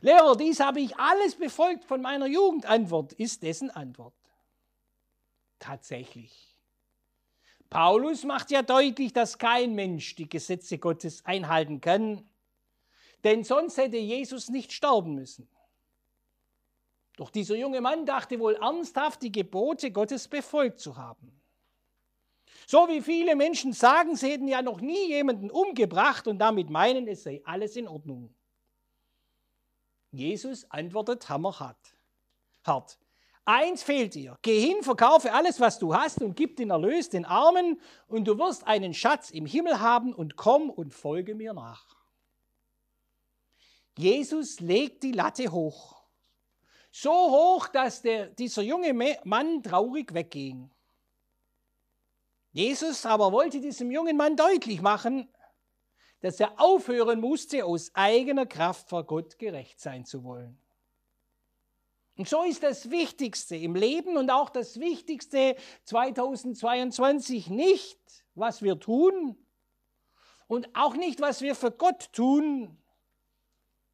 Lehrer, 0.00 0.36
dies 0.36 0.60
habe 0.60 0.80
ich 0.80 0.96
alles 0.98 1.36
befolgt 1.36 1.84
von 1.84 2.02
meiner 2.02 2.26
Jugendantwort, 2.26 3.12
ist 3.14 3.42
dessen 3.42 3.70
Antwort. 3.70 4.14
Tatsächlich. 5.58 6.56
Paulus 7.70 8.24
macht 8.24 8.50
ja 8.50 8.62
deutlich, 8.62 9.12
dass 9.12 9.38
kein 9.38 9.74
Mensch 9.74 10.14
die 10.14 10.28
Gesetze 10.28 10.78
Gottes 10.78 11.24
einhalten 11.24 11.80
kann, 11.80 12.28
denn 13.24 13.42
sonst 13.42 13.76
hätte 13.76 13.96
Jesus 13.96 14.48
nicht 14.48 14.72
sterben 14.72 15.14
müssen. 15.14 15.48
Doch 17.16 17.30
dieser 17.30 17.56
junge 17.56 17.80
Mann 17.80 18.06
dachte 18.06 18.38
wohl 18.38 18.54
ernsthaft, 18.54 19.22
die 19.22 19.32
Gebote 19.32 19.90
Gottes 19.90 20.28
befolgt 20.28 20.80
zu 20.80 20.96
haben. 20.96 21.32
So 22.66 22.88
wie 22.88 23.00
viele 23.00 23.36
Menschen 23.36 23.72
sagen, 23.72 24.16
sie 24.16 24.30
hätten 24.30 24.48
ja 24.48 24.60
noch 24.60 24.80
nie 24.80 25.08
jemanden 25.08 25.50
umgebracht 25.50 26.26
und 26.26 26.38
damit 26.38 26.68
meinen, 26.68 27.08
es 27.08 27.22
sei 27.22 27.40
alles 27.44 27.76
in 27.76 27.88
Ordnung. 27.88 28.34
Jesus 30.16 30.70
antwortet 30.70 31.28
hammerhart. 31.28 31.94
Hart. 32.64 32.98
Eins 33.44 33.84
fehlt 33.84 34.14
dir. 34.14 34.36
Geh 34.42 34.58
hin, 34.60 34.82
verkaufe 34.82 35.32
alles, 35.32 35.60
was 35.60 35.78
du 35.78 35.94
hast 35.94 36.20
und 36.20 36.34
gib 36.34 36.56
den 36.56 36.70
Erlös 36.70 37.08
den 37.10 37.24
Armen 37.24 37.80
und 38.08 38.24
du 38.24 38.36
wirst 38.38 38.66
einen 38.66 38.92
Schatz 38.92 39.30
im 39.30 39.46
Himmel 39.46 39.80
haben 39.80 40.12
und 40.12 40.36
komm 40.36 40.68
und 40.68 40.92
folge 40.92 41.34
mir 41.34 41.52
nach. 41.52 41.96
Jesus 43.96 44.58
legt 44.60 45.04
die 45.04 45.12
Latte 45.12 45.52
hoch. 45.52 45.96
So 46.90 47.12
hoch, 47.12 47.68
dass 47.68 48.02
der, 48.02 48.26
dieser 48.26 48.62
junge 48.62 48.94
Mann 49.24 49.62
traurig 49.62 50.12
wegging. 50.12 50.70
Jesus 52.52 53.04
aber 53.04 53.32
wollte 53.32 53.60
diesem 53.60 53.90
jungen 53.90 54.16
Mann 54.16 54.34
deutlich 54.34 54.80
machen, 54.80 55.28
dass 56.20 56.40
er 56.40 56.60
aufhören 56.60 57.20
musste, 57.20 57.64
aus 57.64 57.90
eigener 57.94 58.46
Kraft 58.46 58.88
vor 58.88 59.04
Gott 59.04 59.38
gerecht 59.38 59.80
sein 59.80 60.04
zu 60.04 60.24
wollen. 60.24 60.58
Und 62.16 62.28
so 62.28 62.42
ist 62.42 62.62
das 62.62 62.90
Wichtigste 62.90 63.56
im 63.56 63.74
Leben 63.74 64.16
und 64.16 64.30
auch 64.30 64.48
das 64.48 64.80
Wichtigste 64.80 65.56
2022 65.84 67.50
nicht, 67.50 67.98
was 68.34 68.62
wir 68.62 68.80
tun 68.80 69.36
und 70.46 70.74
auch 70.74 70.94
nicht, 70.94 71.20
was 71.20 71.42
wir 71.42 71.54
für 71.54 71.70
Gott 71.70 72.10
tun, 72.12 72.78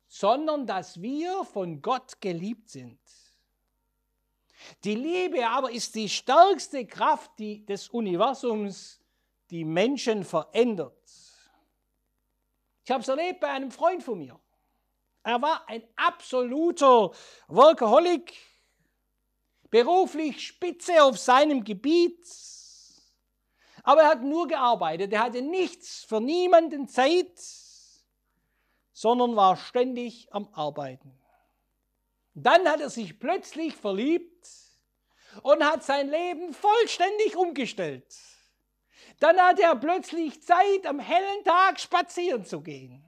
sondern 0.06 0.66
dass 0.66 1.02
wir 1.02 1.44
von 1.44 1.82
Gott 1.82 2.20
geliebt 2.20 2.68
sind. 2.68 3.00
Die 4.84 4.94
Liebe 4.94 5.48
aber 5.48 5.72
ist 5.72 5.94
die 5.94 6.08
stärkste 6.08 6.86
Kraft 6.86 7.32
des 7.38 7.88
Universums, 7.88 9.00
die 9.50 9.64
Menschen 9.64 10.22
verändert. 10.22 10.94
Ich 12.84 12.90
habe 12.90 13.02
es 13.02 13.08
erlebt 13.08 13.40
bei 13.40 13.48
einem 13.48 13.70
Freund 13.70 14.02
von 14.02 14.18
mir. 14.18 14.38
Er 15.22 15.40
war 15.40 15.68
ein 15.68 15.84
absoluter 15.94 17.12
Workaholic, 17.46 18.34
beruflich 19.70 20.46
spitze 20.46 21.02
auf 21.02 21.18
seinem 21.18 21.62
Gebiet, 21.62 22.26
aber 23.84 24.02
er 24.02 24.08
hat 24.10 24.22
nur 24.22 24.48
gearbeitet, 24.48 25.12
er 25.12 25.22
hatte 25.22 25.42
nichts 25.42 26.04
für 26.04 26.20
niemanden 26.20 26.88
Zeit, 26.88 27.38
sondern 28.92 29.36
war 29.36 29.56
ständig 29.56 30.32
am 30.32 30.48
Arbeiten. 30.52 31.18
Dann 32.34 32.68
hat 32.68 32.80
er 32.80 32.90
sich 32.90 33.18
plötzlich 33.18 33.76
verliebt 33.76 34.48
und 35.42 35.64
hat 35.64 35.84
sein 35.84 36.08
Leben 36.08 36.52
vollständig 36.52 37.36
umgestellt. 37.36 38.14
Dann 39.22 39.40
hat 39.40 39.60
er 39.60 39.76
plötzlich 39.76 40.42
Zeit, 40.42 40.84
am 40.84 40.98
hellen 40.98 41.44
Tag 41.44 41.78
spazieren 41.78 42.44
zu 42.44 42.60
gehen. 42.60 43.04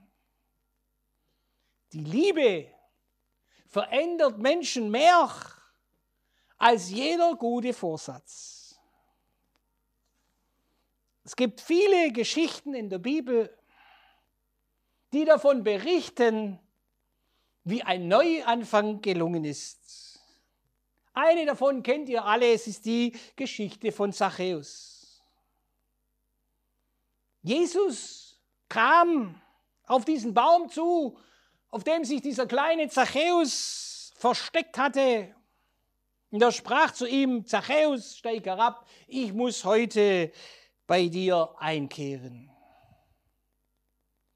Die 1.91 2.05
Liebe 2.05 2.71
verändert 3.67 4.37
Menschen 4.37 4.89
mehr 4.89 5.29
als 6.57 6.89
jeder 6.89 7.35
gute 7.35 7.73
Vorsatz. 7.73 8.79
Es 11.25 11.35
gibt 11.35 11.59
viele 11.59 12.13
Geschichten 12.13 12.73
in 12.73 12.89
der 12.89 12.99
Bibel, 12.99 13.53
die 15.11 15.25
davon 15.25 15.65
berichten, 15.65 16.61
wie 17.65 17.83
ein 17.83 18.07
Neuanfang 18.07 19.01
gelungen 19.01 19.43
ist. 19.43 20.21
Eine 21.11 21.45
davon 21.45 21.83
kennt 21.83 22.07
ihr 22.07 22.23
alle, 22.23 22.53
es 22.53 22.67
ist 22.67 22.85
die 22.85 23.13
Geschichte 23.35 23.91
von 23.91 24.13
Zachäus. 24.13 24.94
Jesus 27.45 28.41
kam 28.69 29.39
auf 29.85 30.03
diesen 30.03 30.33
Baum 30.33 30.67
zu, 30.67 31.15
auf 31.69 31.83
dem 31.83 32.03
sich 32.03 32.23
dieser 32.23 32.47
kleine 32.47 32.89
Zachäus 32.89 34.13
versteckt 34.17 34.79
hatte. 34.79 35.35
Und 36.31 36.41
er 36.41 36.51
sprach 36.51 36.91
zu 36.91 37.05
ihm, 37.05 37.45
Zachäus, 37.45 38.17
steig 38.17 38.47
herab, 38.47 38.87
ich 39.07 39.31
muss 39.31 39.63
heute 39.63 40.31
bei 40.87 41.07
dir 41.07 41.53
einkehren. 41.59 42.49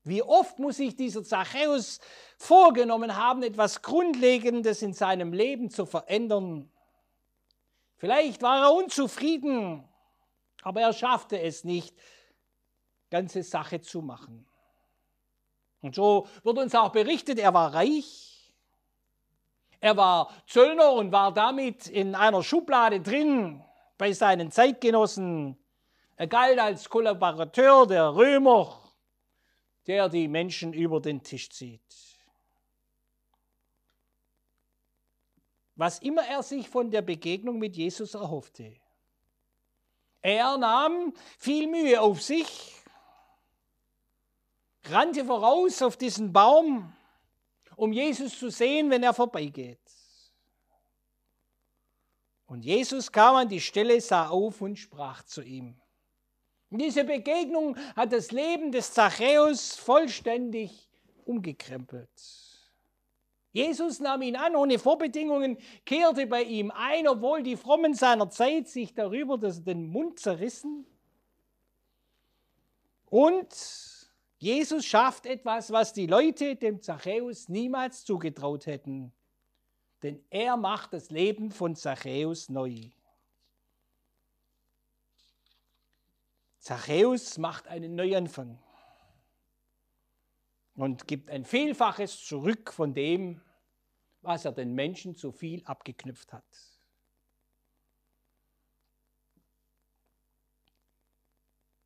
Wie 0.03 0.21
oft 0.21 0.59
muss 0.59 0.77
sich 0.77 0.95
dieser 0.95 1.23
Zachäus 1.23 1.99
vorgenommen 2.37 3.15
haben, 3.15 3.41
etwas 3.41 3.81
Grundlegendes 3.81 4.83
in 4.83 4.93
seinem 4.93 5.33
Leben 5.33 5.71
zu 5.71 5.87
verändern. 5.87 6.71
Vielleicht 7.97 8.43
war 8.43 8.65
er 8.65 8.73
unzufrieden, 8.73 9.83
aber 10.61 10.81
er 10.81 10.93
schaffte 10.93 11.41
es 11.41 11.63
nicht, 11.63 11.95
ganze 13.09 13.43
Sache 13.43 13.81
zu 13.81 14.01
machen. 14.01 14.45
Und 15.81 15.95
so 15.95 16.27
wird 16.43 16.57
uns 16.57 16.75
auch 16.75 16.91
berichtet, 16.91 17.39
er 17.39 17.53
war 17.53 17.73
reich, 17.73 18.51
er 19.79 19.95
war 19.95 20.33
Zöllner 20.45 20.91
und 20.93 21.11
war 21.11 21.33
damit 21.33 21.87
in 21.87 22.15
einer 22.15 22.43
Schublade 22.43 22.99
drin 22.99 23.63
bei 23.97 24.11
seinen 24.11 24.51
Zeitgenossen. 24.51 25.57
Er 26.17 26.27
galt 26.27 26.59
als 26.59 26.89
Kollaborateur 26.89 27.87
der 27.87 28.13
Römer 28.13 28.79
der 29.89 30.07
die 30.07 30.27
Menschen 30.27 30.71
über 30.71 31.01
den 31.01 31.23
Tisch 31.23 31.49
zieht. 31.49 31.81
Was 35.75 35.97
immer 35.97 36.23
er 36.27 36.43
sich 36.43 36.69
von 36.69 36.91
der 36.91 37.01
Begegnung 37.01 37.57
mit 37.57 37.75
Jesus 37.75 38.13
erhoffte. 38.13 38.75
Er 40.21 40.59
nahm 40.59 41.11
viel 41.39 41.67
Mühe 41.67 41.99
auf 41.99 42.21
sich, 42.21 42.78
rannte 44.91 45.25
voraus 45.25 45.81
auf 45.81 45.97
diesen 45.97 46.31
Baum, 46.33 46.93
um 47.75 47.93
Jesus 47.93 48.37
zu 48.37 48.49
sehen, 48.49 48.89
wenn 48.89 49.03
er 49.03 49.13
vorbeigeht. 49.13 49.79
Und 52.45 52.65
Jesus 52.65 53.11
kam 53.11 53.35
an 53.35 53.47
die 53.47 53.61
Stelle, 53.61 54.01
sah 54.01 54.29
auf 54.29 54.61
und 54.61 54.77
sprach 54.77 55.23
zu 55.23 55.41
ihm. 55.41 55.79
Diese 56.71 57.03
Begegnung 57.03 57.77
hat 57.95 58.11
das 58.11 58.31
Leben 58.31 58.71
des 58.71 58.93
Zachäus 58.93 59.75
vollständig 59.75 60.89
umgekrempelt. 61.25 62.09
Jesus 63.51 63.99
nahm 63.99 64.21
ihn 64.21 64.35
an 64.35 64.55
ohne 64.55 64.77
Vorbedingungen, 64.77 65.57
kehrte 65.85 66.27
bei 66.27 66.43
ihm 66.43 66.71
ein, 66.71 67.07
obwohl 67.07 67.41
die 67.41 67.57
Frommen 67.57 67.95
seiner 67.95 68.29
Zeit 68.29 68.67
sich 68.67 68.93
darüber 68.93 69.37
den 69.37 69.87
Mund 69.87 70.19
zerrissen. 70.19 70.85
Und 73.05 73.51
Jesus 74.39 74.85
schafft 74.85 75.25
etwas, 75.25 75.69
was 75.71 75.91
die 75.91 76.07
Leute 76.07 76.55
dem 76.55 76.81
Zachäus 76.81 77.49
niemals 77.49 78.05
zugetraut 78.05 78.65
hätten. 78.65 79.11
Denn 80.01 80.23
er 80.29 80.55
macht 80.55 80.93
das 80.93 81.09
Leben 81.09 81.51
von 81.51 81.75
Zachäus 81.75 82.47
neu. 82.47 82.89
Zachäus 86.59 87.37
macht 87.37 87.67
einen 87.67 87.95
Neuanfang 87.95 88.57
und 90.75 91.05
gibt 91.05 91.29
ein 91.29 91.43
Vielfaches 91.43 92.23
zurück 92.25 92.71
von 92.71 92.93
dem, 92.93 93.41
was 94.21 94.45
er 94.45 94.53
den 94.53 94.73
Menschen 94.73 95.15
zu 95.15 95.33
viel 95.33 95.65
abgeknüpft 95.65 96.31
hat. 96.31 96.78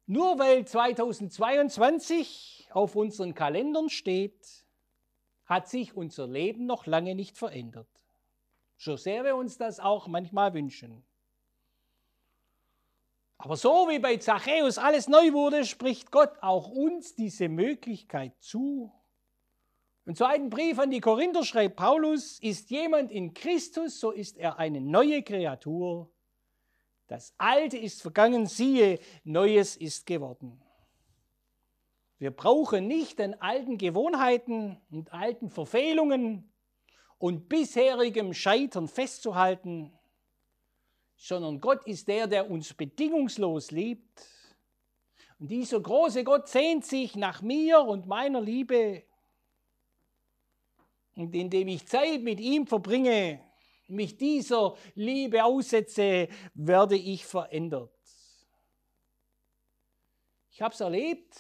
Nur 0.06 0.38
weil 0.38 0.66
2022 0.66 2.70
auf 2.72 2.96
unseren 2.96 3.34
Kalendern 3.34 3.90
steht, 3.90 4.66
hat 5.46 5.70
sich 5.70 5.96
unser 5.96 6.28
Leben 6.28 6.66
noch 6.66 6.86
lange 6.86 7.16
nicht 7.16 7.38
verändert. 7.38 7.88
So 8.78 8.98
sehr 8.98 9.24
wir 9.24 9.36
uns 9.36 9.58
das 9.58 9.80
auch 9.80 10.08
manchmal 10.08 10.54
wünschen. 10.54 11.06
Aber 13.38 13.58
so 13.58 13.90
wie 13.90 14.00
bei 14.00 14.18
Zachäus 14.18 14.78
alles 14.78 15.08
neu 15.08 15.34
wurde, 15.34 15.66
spricht 15.66 16.12
Gott 16.12 16.32
auch 16.42 16.70
uns 16.70 17.16
diese 17.16 17.50
Möglichkeit 17.50 18.42
zu. 18.42 18.92
Im 20.06 20.16
zweiten 20.16 20.50
Brief 20.50 20.80
an 20.80 20.92
die 20.92 21.00
Korinther 21.00 21.46
schreibt 21.46 21.78
Paulus, 21.78 22.40
ist 22.40 22.70
jemand 22.72 23.12
in 23.12 23.34
Christus, 23.34 24.00
so 24.00 24.12
ist 24.12 24.38
er 24.38 24.60
eine 24.60 24.82
neue 24.82 25.24
Kreatur. 25.24 26.10
Das 27.14 27.32
Alte 27.38 27.78
ist 27.78 28.02
vergangen, 28.02 28.48
siehe, 28.48 28.98
Neues 29.24 29.78
ist 29.78 30.08
geworden. 30.08 30.60
Wir 32.18 32.32
brauchen 32.32 32.88
nicht 32.88 33.22
an 33.22 33.36
alten 33.36 33.78
Gewohnheiten 33.78 34.82
und 34.90 35.14
alten 35.14 35.52
Verfehlungen 35.52 36.52
und 37.20 37.50
bisherigem 37.50 38.34
Scheitern 38.34 38.88
festzuhalten 38.88 39.94
sondern 41.16 41.62
Gott 41.62 41.86
ist 41.86 42.08
der, 42.08 42.26
der 42.26 42.50
uns 42.50 42.74
bedingungslos 42.74 43.70
liebt. 43.70 44.28
Und 45.40 45.52
dieser 45.52 45.80
große 45.80 46.24
Gott 46.24 46.48
sehnt 46.48 46.84
sich 46.84 47.16
nach 47.16 47.44
mir 47.44 47.80
und 47.82 48.08
meiner 48.08 48.42
Liebe. 48.42 49.04
Und 51.16 51.36
indem 51.36 51.68
ich 51.68 51.88
Zeit 51.88 52.24
mit 52.24 52.40
ihm 52.40 52.66
verbringe, 52.66 53.40
mich 53.88 54.18
dieser 54.18 54.76
Liebe 54.96 55.44
aussetze, 55.44 56.28
werde 56.54 56.96
ich 56.96 57.26
verändert. 57.26 57.92
Ich 60.52 60.62
habe 60.62 60.74
es 60.74 60.80
erlebt 60.80 61.36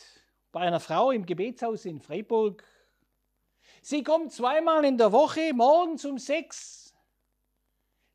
bei 0.51 0.62
einer 0.62 0.79
Frau 0.79 1.12
im 1.12 1.25
Gebetshaus 1.25 1.86
in 1.86 1.99
Freiburg. 1.99 2.63
Sie 3.82 4.03
kommt 4.03 4.32
zweimal 4.32 4.86
in 4.86 4.97
der 4.97 5.12
Woche 5.12 5.53
morgens 5.53 6.06
um 6.06 6.17
sechs 6.17 6.84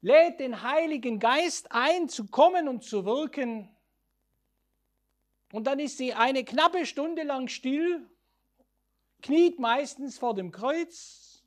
lädt 0.00 0.40
den 0.40 0.62
Heiligen 0.62 1.18
Geist 1.18 1.70
ein, 1.70 2.08
zu 2.08 2.26
kommen 2.26 2.68
und 2.68 2.84
zu 2.84 3.04
wirken. 3.04 3.68
Und 5.52 5.66
dann 5.66 5.78
ist 5.78 5.98
sie 5.98 6.12
eine 6.12 6.44
knappe 6.44 6.86
Stunde 6.86 7.22
lang 7.22 7.48
still, 7.48 8.08
kniet 9.22 9.58
meistens 9.58 10.18
vor 10.18 10.34
dem 10.34 10.52
Kreuz 10.52 11.42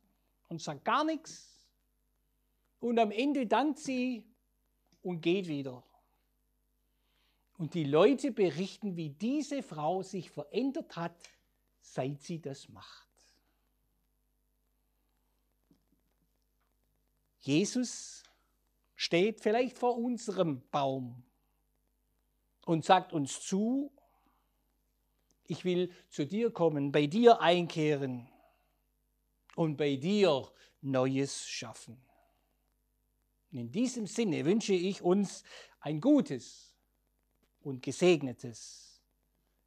und 0.48 0.60
sagt 0.60 0.84
gar 0.84 1.04
nichts. 1.04 1.51
Und 2.82 2.98
am 2.98 3.12
Ende 3.12 3.46
dankt 3.46 3.78
sie 3.78 4.24
und 5.02 5.20
geht 5.20 5.46
wieder. 5.46 5.84
Und 7.56 7.74
die 7.74 7.84
Leute 7.84 8.32
berichten, 8.32 8.96
wie 8.96 9.10
diese 9.10 9.62
Frau 9.62 10.02
sich 10.02 10.32
verändert 10.32 10.96
hat, 10.96 11.16
seit 11.80 12.20
sie 12.22 12.40
das 12.40 12.68
macht. 12.68 13.08
Jesus 17.38 18.24
steht 18.96 19.40
vielleicht 19.40 19.78
vor 19.78 19.96
unserem 19.96 20.60
Baum 20.72 21.22
und 22.66 22.84
sagt 22.84 23.12
uns 23.12 23.40
zu, 23.40 23.92
ich 25.46 25.64
will 25.64 25.92
zu 26.08 26.26
dir 26.26 26.50
kommen, 26.50 26.90
bei 26.90 27.06
dir 27.06 27.40
einkehren. 27.40 28.28
und 29.54 29.76
bei 29.76 29.94
dir 29.94 30.50
Neues 30.80 31.46
schaffen. 31.46 32.11
Und 33.52 33.58
in 33.58 33.70
diesem 33.70 34.06
Sinne 34.06 34.46
wünsche 34.46 34.72
ich 34.72 35.02
uns 35.02 35.44
ein 35.80 36.00
gutes 36.00 36.74
und 37.60 37.82
gesegnetes 37.82 39.02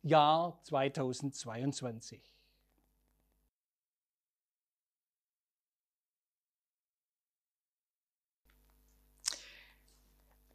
Jahr 0.01 0.59
2022. 0.63 2.19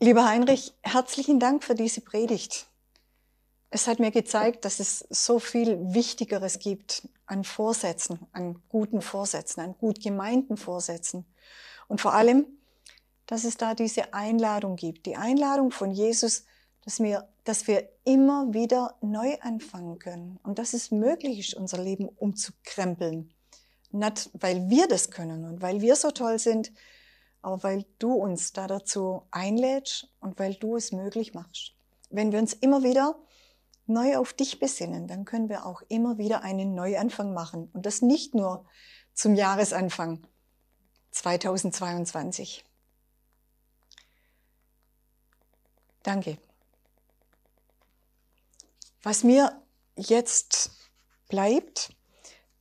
Lieber 0.00 0.24
Heinrich, 0.24 0.72
herzlichen 0.82 1.38
Dank 1.38 1.62
für 1.62 1.74
diese 1.74 2.00
Predigt. 2.00 2.66
Es 3.68 3.86
hat 3.86 4.00
mir 4.00 4.10
gezeigt, 4.10 4.64
dass 4.64 4.80
es 4.80 5.06
so 5.10 5.38
viel 5.38 5.94
Wichtigeres 5.94 6.58
gibt 6.58 7.06
an 7.26 7.44
Vorsätzen, 7.44 8.26
an 8.32 8.60
guten 8.68 9.02
Vorsätzen, 9.02 9.60
an 9.60 9.76
gut 9.78 10.02
gemeinten 10.02 10.56
Vorsätzen. 10.56 11.26
Und 11.86 12.00
vor 12.00 12.14
allem, 12.14 12.46
dass 13.30 13.44
es 13.44 13.56
da 13.56 13.76
diese 13.76 14.12
Einladung 14.12 14.74
gibt, 14.74 15.06
die 15.06 15.14
Einladung 15.14 15.70
von 15.70 15.92
Jesus, 15.92 16.46
dass 16.84 16.98
wir, 16.98 17.28
dass 17.44 17.68
wir 17.68 17.88
immer 18.02 18.52
wieder 18.52 18.96
neu 19.02 19.38
anfangen 19.40 20.00
können 20.00 20.40
und 20.42 20.58
dass 20.58 20.74
es 20.74 20.90
möglich 20.90 21.38
ist, 21.38 21.54
unser 21.54 21.78
Leben 21.78 22.08
umzukrempeln. 22.08 23.32
Nicht, 23.92 24.30
weil 24.32 24.68
wir 24.68 24.88
das 24.88 25.12
können 25.12 25.44
und 25.44 25.62
weil 25.62 25.80
wir 25.80 25.94
so 25.94 26.10
toll 26.10 26.40
sind, 26.40 26.72
aber 27.40 27.62
weil 27.62 27.84
du 28.00 28.14
uns 28.14 28.52
da 28.52 28.66
dazu 28.66 29.22
einlädst 29.30 30.08
und 30.18 30.40
weil 30.40 30.54
du 30.54 30.74
es 30.74 30.90
möglich 30.90 31.32
machst. 31.32 31.74
Wenn 32.10 32.32
wir 32.32 32.40
uns 32.40 32.52
immer 32.52 32.82
wieder 32.82 33.14
neu 33.86 34.16
auf 34.16 34.32
dich 34.32 34.58
besinnen, 34.58 35.06
dann 35.06 35.24
können 35.24 35.48
wir 35.48 35.66
auch 35.66 35.82
immer 35.88 36.18
wieder 36.18 36.42
einen 36.42 36.74
Neuanfang 36.74 37.32
machen. 37.32 37.70
Und 37.74 37.86
das 37.86 38.02
nicht 38.02 38.34
nur 38.34 38.64
zum 39.14 39.36
Jahresanfang 39.36 40.26
2022. 41.12 42.64
Danke. 46.02 46.38
Was 49.02 49.24
mir 49.24 49.60
jetzt 49.96 50.72
bleibt, 51.28 51.90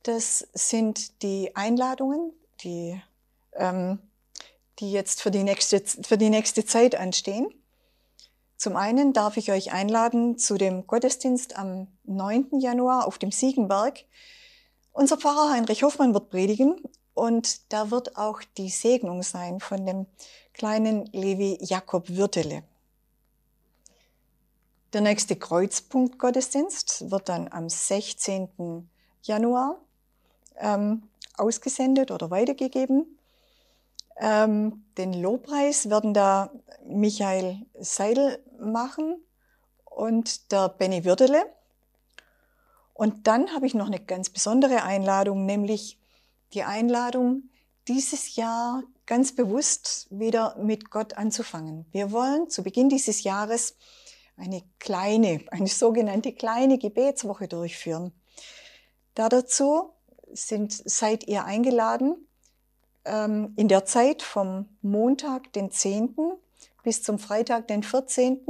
das 0.02 0.48
sind 0.54 1.22
die 1.22 1.54
Einladungen, 1.54 2.32
die, 2.62 3.00
ähm, 3.54 3.98
die 4.78 4.92
jetzt 4.92 5.20
für 5.20 5.30
die, 5.30 5.42
nächste, 5.42 5.82
für 6.02 6.16
die 6.16 6.30
nächste 6.30 6.64
Zeit 6.64 6.94
anstehen. 6.94 7.48
Zum 8.56 8.76
einen 8.76 9.12
darf 9.12 9.36
ich 9.36 9.50
euch 9.50 9.72
einladen 9.72 10.38
zu 10.38 10.56
dem 10.56 10.86
Gottesdienst 10.86 11.56
am 11.56 11.88
9. 12.04 12.60
Januar 12.60 13.06
auf 13.06 13.18
dem 13.18 13.32
Siegenberg. 13.32 14.04
Unser 14.92 15.16
Pfarrer 15.16 15.50
Heinrich 15.50 15.82
Hoffmann 15.82 16.14
wird 16.14 16.30
predigen 16.30 16.76
und 17.14 17.72
da 17.72 17.90
wird 17.90 18.16
auch 18.16 18.42
die 18.58 18.68
Segnung 18.68 19.22
sein 19.22 19.60
von 19.60 19.84
dem 19.86 20.06
kleinen 20.52 21.06
Levi 21.06 21.58
Jakob 21.60 22.08
Würtele. 22.08 22.64
Der 24.92 25.02
nächste 25.02 25.36
Kreuzpunkt-Gottesdienst 25.36 27.12
wird 27.12 27.28
dann 27.28 27.46
am 27.52 27.68
16. 27.68 28.88
Januar 29.22 29.80
ähm, 30.56 31.04
ausgesendet 31.36 32.10
oder 32.10 32.32
weitergegeben. 32.32 33.16
Ähm, 34.16 34.84
den 34.98 35.12
Lobpreis 35.12 35.88
werden 35.88 36.12
da 36.12 36.50
Michael 36.84 37.64
Seidel 37.78 38.44
machen 38.58 39.22
und 39.84 40.50
der 40.50 40.68
Benny 40.68 41.04
Würdele. 41.04 41.44
Und 42.92 43.28
dann 43.28 43.54
habe 43.54 43.66
ich 43.66 43.74
noch 43.74 43.86
eine 43.86 44.00
ganz 44.00 44.28
besondere 44.28 44.82
Einladung, 44.82 45.46
nämlich 45.46 46.00
die 46.52 46.64
Einladung, 46.64 47.44
dieses 47.86 48.34
Jahr 48.34 48.82
ganz 49.06 49.36
bewusst 49.36 50.08
wieder 50.10 50.56
mit 50.56 50.90
Gott 50.90 51.14
anzufangen. 51.16 51.86
Wir 51.92 52.10
wollen 52.10 52.50
zu 52.50 52.64
Beginn 52.64 52.88
dieses 52.88 53.22
Jahres 53.22 53.76
eine 54.40 54.62
kleine, 54.78 55.44
eine 55.50 55.68
sogenannte 55.68 56.32
kleine 56.32 56.78
Gebetswoche 56.78 57.46
durchführen. 57.46 58.12
Da 59.14 59.28
dazu 59.28 59.92
sind, 60.32 60.72
seid 60.72 61.26
ihr 61.28 61.44
eingeladen, 61.44 62.26
ähm, 63.04 63.52
in 63.56 63.68
der 63.68 63.84
Zeit 63.84 64.22
vom 64.22 64.68
Montag, 64.82 65.52
den 65.52 65.70
10. 65.70 66.16
bis 66.82 67.02
zum 67.02 67.18
Freitag, 67.18 67.68
den 67.68 67.82
14. 67.82 68.40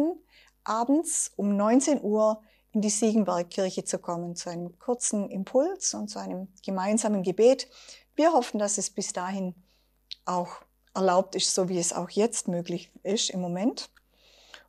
abends 0.64 1.32
um 1.36 1.56
19 1.56 2.02
Uhr 2.02 2.42
in 2.72 2.82
die 2.82 2.90
Siegenbergkirche 2.90 3.84
zu 3.84 3.98
kommen, 3.98 4.36
zu 4.36 4.50
einem 4.50 4.78
kurzen 4.78 5.28
Impuls 5.28 5.94
und 5.94 6.08
zu 6.08 6.20
einem 6.20 6.48
gemeinsamen 6.64 7.22
Gebet. 7.22 7.68
Wir 8.14 8.32
hoffen, 8.32 8.58
dass 8.58 8.78
es 8.78 8.90
bis 8.90 9.12
dahin 9.12 9.54
auch 10.24 10.62
erlaubt 10.94 11.34
ist, 11.34 11.54
so 11.54 11.68
wie 11.68 11.78
es 11.78 11.92
auch 11.92 12.10
jetzt 12.10 12.46
möglich 12.46 12.92
ist 13.02 13.30
im 13.30 13.40
Moment. 13.40 13.90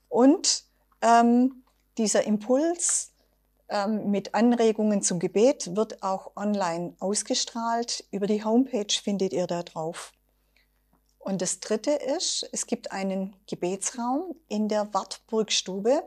Und 0.10 0.66
ähm, 1.02 1.64
dieser 1.98 2.24
Impuls 2.24 3.14
ähm, 3.70 4.12
mit 4.12 4.34
Anregungen 4.36 5.02
zum 5.02 5.20
Gebet 5.20 5.76
wird 5.76 6.04
auch 6.04 6.36
online 6.36 6.96
ausgestrahlt. 7.00 8.06
Über 8.12 8.28
die 8.28 8.44
Homepage 8.44 8.92
findet 8.92 9.34
ihr 9.34 9.48
da 9.48 9.64
drauf. 9.64 10.12
Und 11.20 11.42
das 11.42 11.60
Dritte 11.60 11.92
ist, 11.92 12.48
es 12.52 12.66
gibt 12.66 12.92
einen 12.92 13.36
Gebetsraum 13.48 14.36
in 14.48 14.68
der 14.68 14.94
Wartburgstube. 14.94 16.04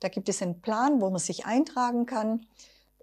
Da 0.00 0.08
gibt 0.08 0.28
es 0.28 0.42
einen 0.42 0.62
Plan, 0.62 1.00
wo 1.00 1.10
man 1.10 1.20
sich 1.20 1.46
eintragen 1.46 2.06
kann, 2.06 2.46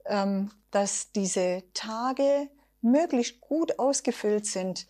ähm, 0.05 0.51
dass 0.71 1.11
diese 1.11 1.63
Tage 1.73 2.49
möglichst 2.81 3.41
gut 3.41 3.79
ausgefüllt 3.79 4.45
sind. 4.45 4.87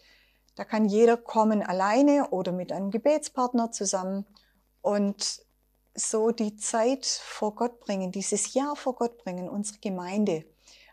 Da 0.56 0.64
kann 0.64 0.86
jeder 0.86 1.18
kommen 1.18 1.62
alleine 1.62 2.30
oder 2.32 2.52
mit 2.52 2.72
einem 2.72 2.92
Gebetspartner 2.92 3.72
zusammen 3.72 4.26
und 4.82 5.42
so 5.96 6.32
die 6.32 6.56
Zeit 6.56 7.06
vor 7.06 7.56
Gott 7.56 7.80
bringen, 7.80 8.12
dieses 8.12 8.54
Jahr 8.54 8.76
vor 8.76 8.96
Gott 8.96 9.18
bringen, 9.18 9.50
unsere 9.50 9.80
Gemeinde 9.80 10.46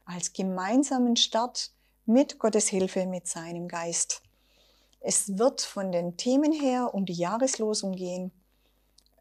als 0.04 0.32
gemeinsamen 0.32 1.16
Start 1.16 1.70
mit 2.06 2.38
Gottes 2.38 2.68
Hilfe, 2.68 3.06
mit 3.06 3.26
seinem 3.26 3.68
Geist. 3.68 4.22
Es 5.00 5.38
wird 5.38 5.60
von 5.60 5.92
den 5.92 6.16
Themen 6.16 6.52
her 6.52 6.94
um 6.94 7.04
die 7.04 7.12
Jahreslosung 7.12 7.94
gehen. 7.94 8.32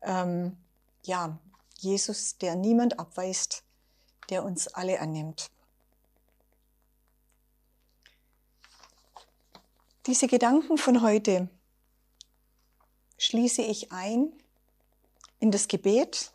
Ähm, 0.01 0.57
ja, 1.03 1.39
Jesus, 1.77 2.37
der 2.37 2.55
niemand 2.55 2.99
abweist, 2.99 3.63
der 4.29 4.43
uns 4.43 4.67
alle 4.67 4.99
annimmt. 4.99 5.51
Diese 10.05 10.27
Gedanken 10.27 10.77
von 10.77 11.01
heute 11.01 11.49
schließe 13.17 13.63
ich 13.63 13.91
ein 13.91 14.31
in 15.39 15.51
das 15.51 15.67
Gebet, 15.67 16.31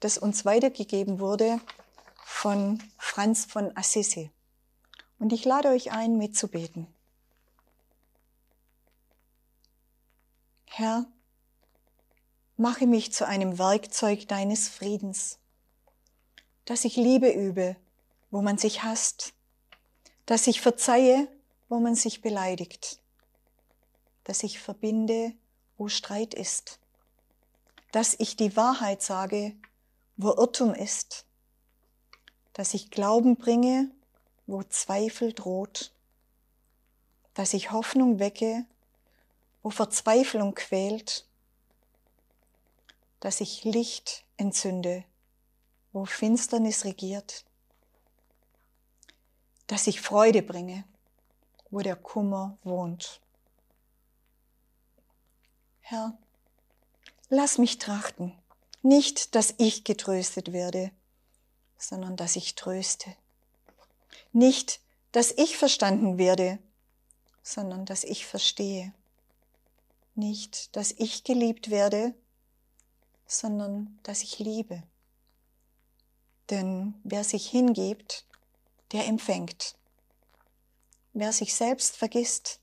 das 0.00 0.18
uns 0.18 0.44
weitergegeben 0.44 1.20
wurde 1.20 1.60
von 2.24 2.82
Franz 2.98 3.44
von 3.44 3.76
Assisi. 3.76 4.30
Und 5.18 5.32
ich 5.32 5.44
lade 5.44 5.68
euch 5.68 5.92
ein, 5.92 6.16
mitzubeten. 6.16 6.86
Herr, 10.66 11.06
mache 12.56 12.86
mich 12.86 13.12
zu 13.12 13.26
einem 13.26 13.58
Werkzeug 13.58 14.26
deines 14.28 14.68
Friedens, 14.68 15.38
dass 16.64 16.84
ich 16.84 16.96
Liebe 16.96 17.30
übe, 17.30 17.76
wo 18.30 18.40
man 18.40 18.56
sich 18.58 18.82
hasst, 18.82 19.34
dass 20.26 20.46
ich 20.46 20.60
verzeihe, 20.60 21.28
wo 21.68 21.80
man 21.80 21.94
sich 21.94 22.22
beleidigt, 22.22 22.98
dass 24.24 24.42
ich 24.42 24.58
verbinde, 24.58 25.32
wo 25.76 25.88
Streit 25.88 26.34
ist, 26.34 26.79
dass 27.92 28.14
ich 28.18 28.36
die 28.36 28.56
Wahrheit 28.56 29.02
sage, 29.02 29.56
wo 30.16 30.30
Irrtum 30.30 30.74
ist, 30.74 31.24
dass 32.52 32.74
ich 32.74 32.90
Glauben 32.90 33.36
bringe, 33.36 33.90
wo 34.46 34.62
Zweifel 34.62 35.32
droht, 35.32 35.92
dass 37.34 37.54
ich 37.54 37.70
Hoffnung 37.72 38.18
wecke, 38.18 38.64
wo 39.62 39.70
Verzweiflung 39.70 40.54
quält, 40.54 41.26
dass 43.20 43.40
ich 43.40 43.64
Licht 43.64 44.24
entzünde, 44.36 45.04
wo 45.92 46.04
Finsternis 46.04 46.84
regiert, 46.84 47.44
dass 49.66 49.86
ich 49.86 50.00
Freude 50.00 50.42
bringe, 50.42 50.84
wo 51.70 51.80
der 51.80 51.96
Kummer 51.96 52.58
wohnt. 52.62 53.20
Herr, 55.80 56.18
Lass 57.32 57.58
mich 57.58 57.78
trachten, 57.78 58.36
nicht, 58.82 59.36
dass 59.36 59.54
ich 59.56 59.84
getröstet 59.84 60.52
werde, 60.52 60.90
sondern 61.78 62.16
dass 62.16 62.34
ich 62.34 62.56
tröste. 62.56 63.14
Nicht, 64.32 64.80
dass 65.12 65.30
ich 65.30 65.56
verstanden 65.56 66.18
werde, 66.18 66.58
sondern 67.44 67.86
dass 67.86 68.02
ich 68.02 68.26
verstehe. 68.26 68.92
Nicht, 70.16 70.74
dass 70.74 70.90
ich 70.90 71.22
geliebt 71.22 71.70
werde, 71.70 72.16
sondern 73.28 74.00
dass 74.02 74.24
ich 74.24 74.40
liebe. 74.40 74.82
Denn 76.50 77.00
wer 77.04 77.22
sich 77.22 77.48
hingibt, 77.48 78.26
der 78.90 79.06
empfängt. 79.06 79.76
wer 81.12 81.32
sich 81.32 81.54
selbst 81.54 81.96
vergisst, 81.96 82.58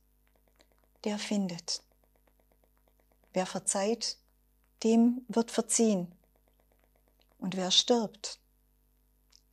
der 1.05 1.19
findet. 1.19 1.81
Wer 3.31 3.45
verzeiht, 3.45 4.17
dem 4.83 5.25
wird 5.27 5.51
verziehen. 5.51 6.11
Und 7.39 7.55
wer 7.55 7.71
stirbt, 7.71 8.39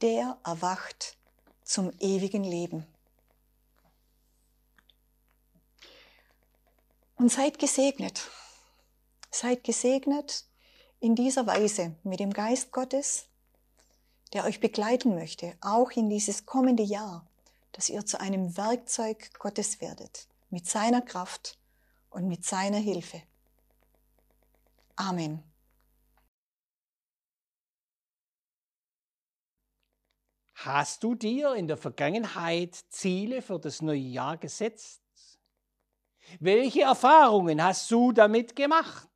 der 0.00 0.38
erwacht 0.44 1.16
zum 1.62 1.90
ewigen 1.98 2.44
Leben. 2.44 2.86
Und 7.16 7.30
seid 7.30 7.58
gesegnet. 7.58 8.28
Seid 9.30 9.64
gesegnet 9.64 10.44
in 11.00 11.14
dieser 11.14 11.46
Weise 11.46 11.96
mit 12.02 12.20
dem 12.20 12.32
Geist 12.32 12.72
Gottes, 12.72 13.26
der 14.32 14.44
euch 14.44 14.60
begleiten 14.60 15.14
möchte, 15.14 15.56
auch 15.60 15.90
in 15.92 16.08
dieses 16.08 16.44
kommende 16.44 16.82
Jahr, 16.82 17.26
dass 17.72 17.88
ihr 17.88 18.04
zu 18.04 18.20
einem 18.20 18.56
Werkzeug 18.56 19.30
Gottes 19.38 19.80
werdet, 19.80 20.28
mit 20.50 20.68
seiner 20.68 21.02
Kraft 21.02 21.58
und 22.10 22.28
mit 22.28 22.44
seiner 22.44 22.78
Hilfe. 22.78 23.22
Amen. 24.96 25.42
Hast 30.54 31.02
du 31.02 31.14
dir 31.14 31.54
in 31.54 31.68
der 31.68 31.76
Vergangenheit 31.76 32.74
Ziele 32.88 33.42
für 33.42 33.58
das 33.58 33.82
neue 33.82 33.98
Jahr 33.98 34.38
gesetzt? 34.38 35.02
Welche 36.40 36.82
Erfahrungen 36.82 37.62
hast 37.62 37.90
du 37.90 38.12
damit 38.12 38.56
gemacht? 38.56 39.08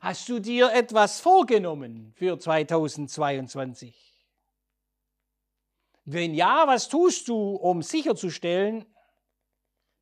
Hast 0.00 0.28
du 0.28 0.38
dir 0.38 0.72
etwas 0.72 1.20
vorgenommen 1.20 2.12
für 2.14 2.38
2022? 2.38 4.24
Wenn 6.06 6.34
ja, 6.34 6.66
was 6.66 6.88
tust 6.88 7.28
du, 7.28 7.56
um 7.56 7.82
sicherzustellen, 7.82 8.84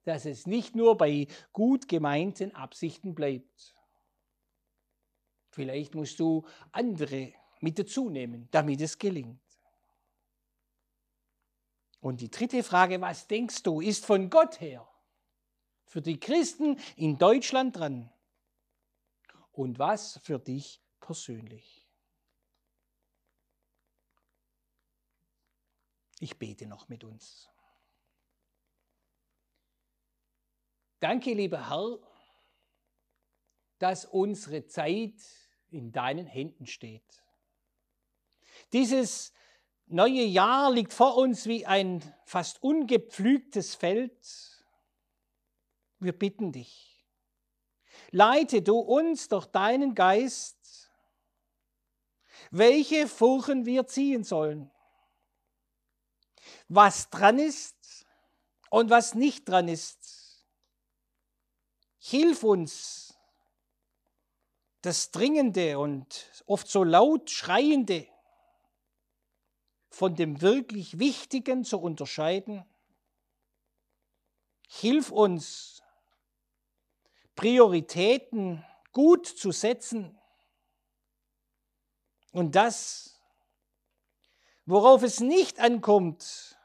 dass 0.05 0.25
es 0.25 0.47
nicht 0.47 0.75
nur 0.75 0.97
bei 0.97 1.27
gut 1.53 1.89
gemeinten 1.89 2.53
Absichten 2.55 3.15
bleibt? 3.15 3.75
Vielleicht 5.51 5.95
musst 5.95 6.19
du 6.19 6.47
andere 6.73 7.35
mit 7.61 7.79
dazu 7.79 8.09
nehmen, 8.09 8.49
damit 8.51 8.81
es 8.81 8.99
gelingt. 8.99 9.41
Und 12.01 12.21
die 12.21 12.31
dritte 12.31 12.65
Frage, 12.65 13.01
was 13.01 13.29
denkst 13.29 13.63
du, 13.63 13.81
ist 13.81 14.05
von 14.05 14.29
Gott 14.29 14.61
her 14.61 14.89
für 15.85 16.03
die 16.03 16.19
Christen 16.19 16.77
in 16.97 17.17
Deutschland 17.17 17.77
dran? 17.77 18.13
Und 19.53 19.79
was 19.79 20.19
für 20.25 20.39
dich 20.39 20.83
persönlich? 20.99 21.87
Ich 26.19 26.39
bete 26.39 26.67
noch 26.67 26.89
mit 26.89 27.05
uns. 27.05 27.52
Danke, 31.03 31.35
lieber 31.35 31.69
Herr, 31.69 31.99
dass 33.81 34.05
unsere 34.05 34.69
Zeit 34.69 35.21
in 35.69 35.91
deinen 35.91 36.27
Händen 36.27 36.65
steht. 36.69 37.25
Dieses 38.73 39.33
neue 39.87 40.23
Jahr 40.23 40.71
liegt 40.71 40.93
vor 40.93 41.17
uns 41.17 41.47
wie 41.47 41.67
ein 41.67 42.01
fast 42.25 42.63
ungepflügtes 42.63 43.75
Feld. 43.75 44.65
Wir 45.99 46.17
bitten 46.17 46.53
dich, 46.53 47.05
leite 48.13 48.63
du 48.63 48.79
uns 48.79 49.27
durch 49.27 49.47
deinen 49.47 49.97
Geist, 49.97 50.89
welche 52.53 53.09
Furchen 53.09 53.67
wir 53.67 53.89
ziehen 53.89 54.23
sollen, 54.23 54.71
was 56.69 57.11
dran 57.11 57.41
ist 57.41 58.07
und 58.71 58.89
was 58.89 59.17
nicht 59.17 59.49
dran 59.49 59.67
ist. 59.67 60.02
Hilf 62.05 62.43
uns, 62.43 63.17
das 64.81 65.13
Dringende 65.13 65.79
und 65.79 66.43
oft 66.47 66.67
so 66.67 66.83
laut 66.83 67.31
Schreiende 67.31 68.09
von 69.89 70.17
dem 70.17 70.41
wirklich 70.41 70.99
Wichtigen 70.99 71.63
zu 71.63 71.79
unterscheiden. 71.79 72.65
Hilf 74.67 75.13
uns, 75.13 75.81
Prioritäten 77.37 78.65
gut 78.91 79.29
zu 79.29 79.53
setzen 79.53 80.21
und 82.33 82.57
das, 82.57 83.23
worauf 84.67 85.05
es 85.05 85.21
nicht 85.21 85.61
ankommt, 85.61 86.59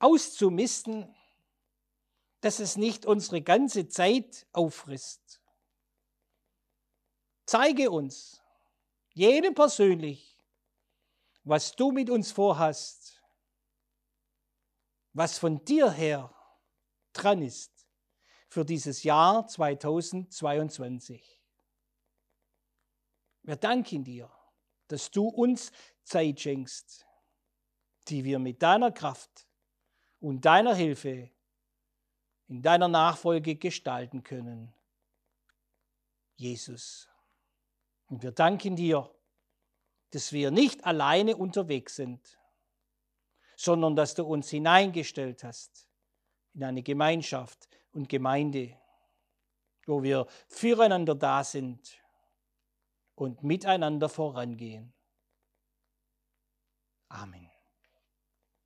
auszumisten, 0.00 1.15
dass 2.40 2.60
es 2.60 2.76
nicht 2.76 3.06
unsere 3.06 3.42
ganze 3.42 3.88
Zeit 3.88 4.46
auffrisst. 4.52 5.40
Zeige 7.46 7.90
uns, 7.90 8.42
jedem 9.14 9.54
persönlich, 9.54 10.36
was 11.44 11.74
du 11.76 11.92
mit 11.92 12.10
uns 12.10 12.32
vorhast, 12.32 13.22
was 15.12 15.38
von 15.38 15.64
dir 15.64 15.90
her 15.90 16.34
dran 17.12 17.40
ist 17.40 17.86
für 18.48 18.64
dieses 18.64 19.02
Jahr 19.04 19.46
2022. 19.46 21.40
Wir 23.42 23.56
danken 23.56 24.02
dir, 24.04 24.30
dass 24.88 25.10
du 25.10 25.28
uns 25.28 25.72
Zeit 26.02 26.40
schenkst, 26.40 27.06
die 28.08 28.24
wir 28.24 28.38
mit 28.38 28.62
deiner 28.62 28.92
Kraft 28.92 29.46
und 30.20 30.44
deiner 30.44 30.74
Hilfe 30.74 31.30
in 32.48 32.62
deiner 32.62 32.88
Nachfolge 32.88 33.56
gestalten 33.56 34.22
können. 34.22 34.72
Jesus. 36.36 37.08
Und 38.08 38.22
wir 38.22 38.32
danken 38.32 38.76
dir, 38.76 39.10
dass 40.10 40.32
wir 40.32 40.50
nicht 40.50 40.84
alleine 40.84 41.36
unterwegs 41.36 41.96
sind, 41.96 42.38
sondern 43.56 43.96
dass 43.96 44.14
du 44.14 44.24
uns 44.24 44.48
hineingestellt 44.50 45.42
hast 45.42 45.88
in 46.54 46.62
eine 46.62 46.82
Gemeinschaft 46.82 47.68
und 47.92 48.08
Gemeinde, 48.08 48.76
wo 49.86 50.02
wir 50.02 50.26
füreinander 50.48 51.14
da 51.14 51.42
sind 51.42 52.00
und 53.14 53.42
miteinander 53.42 54.08
vorangehen. 54.08 54.92
Amen. 57.08 57.55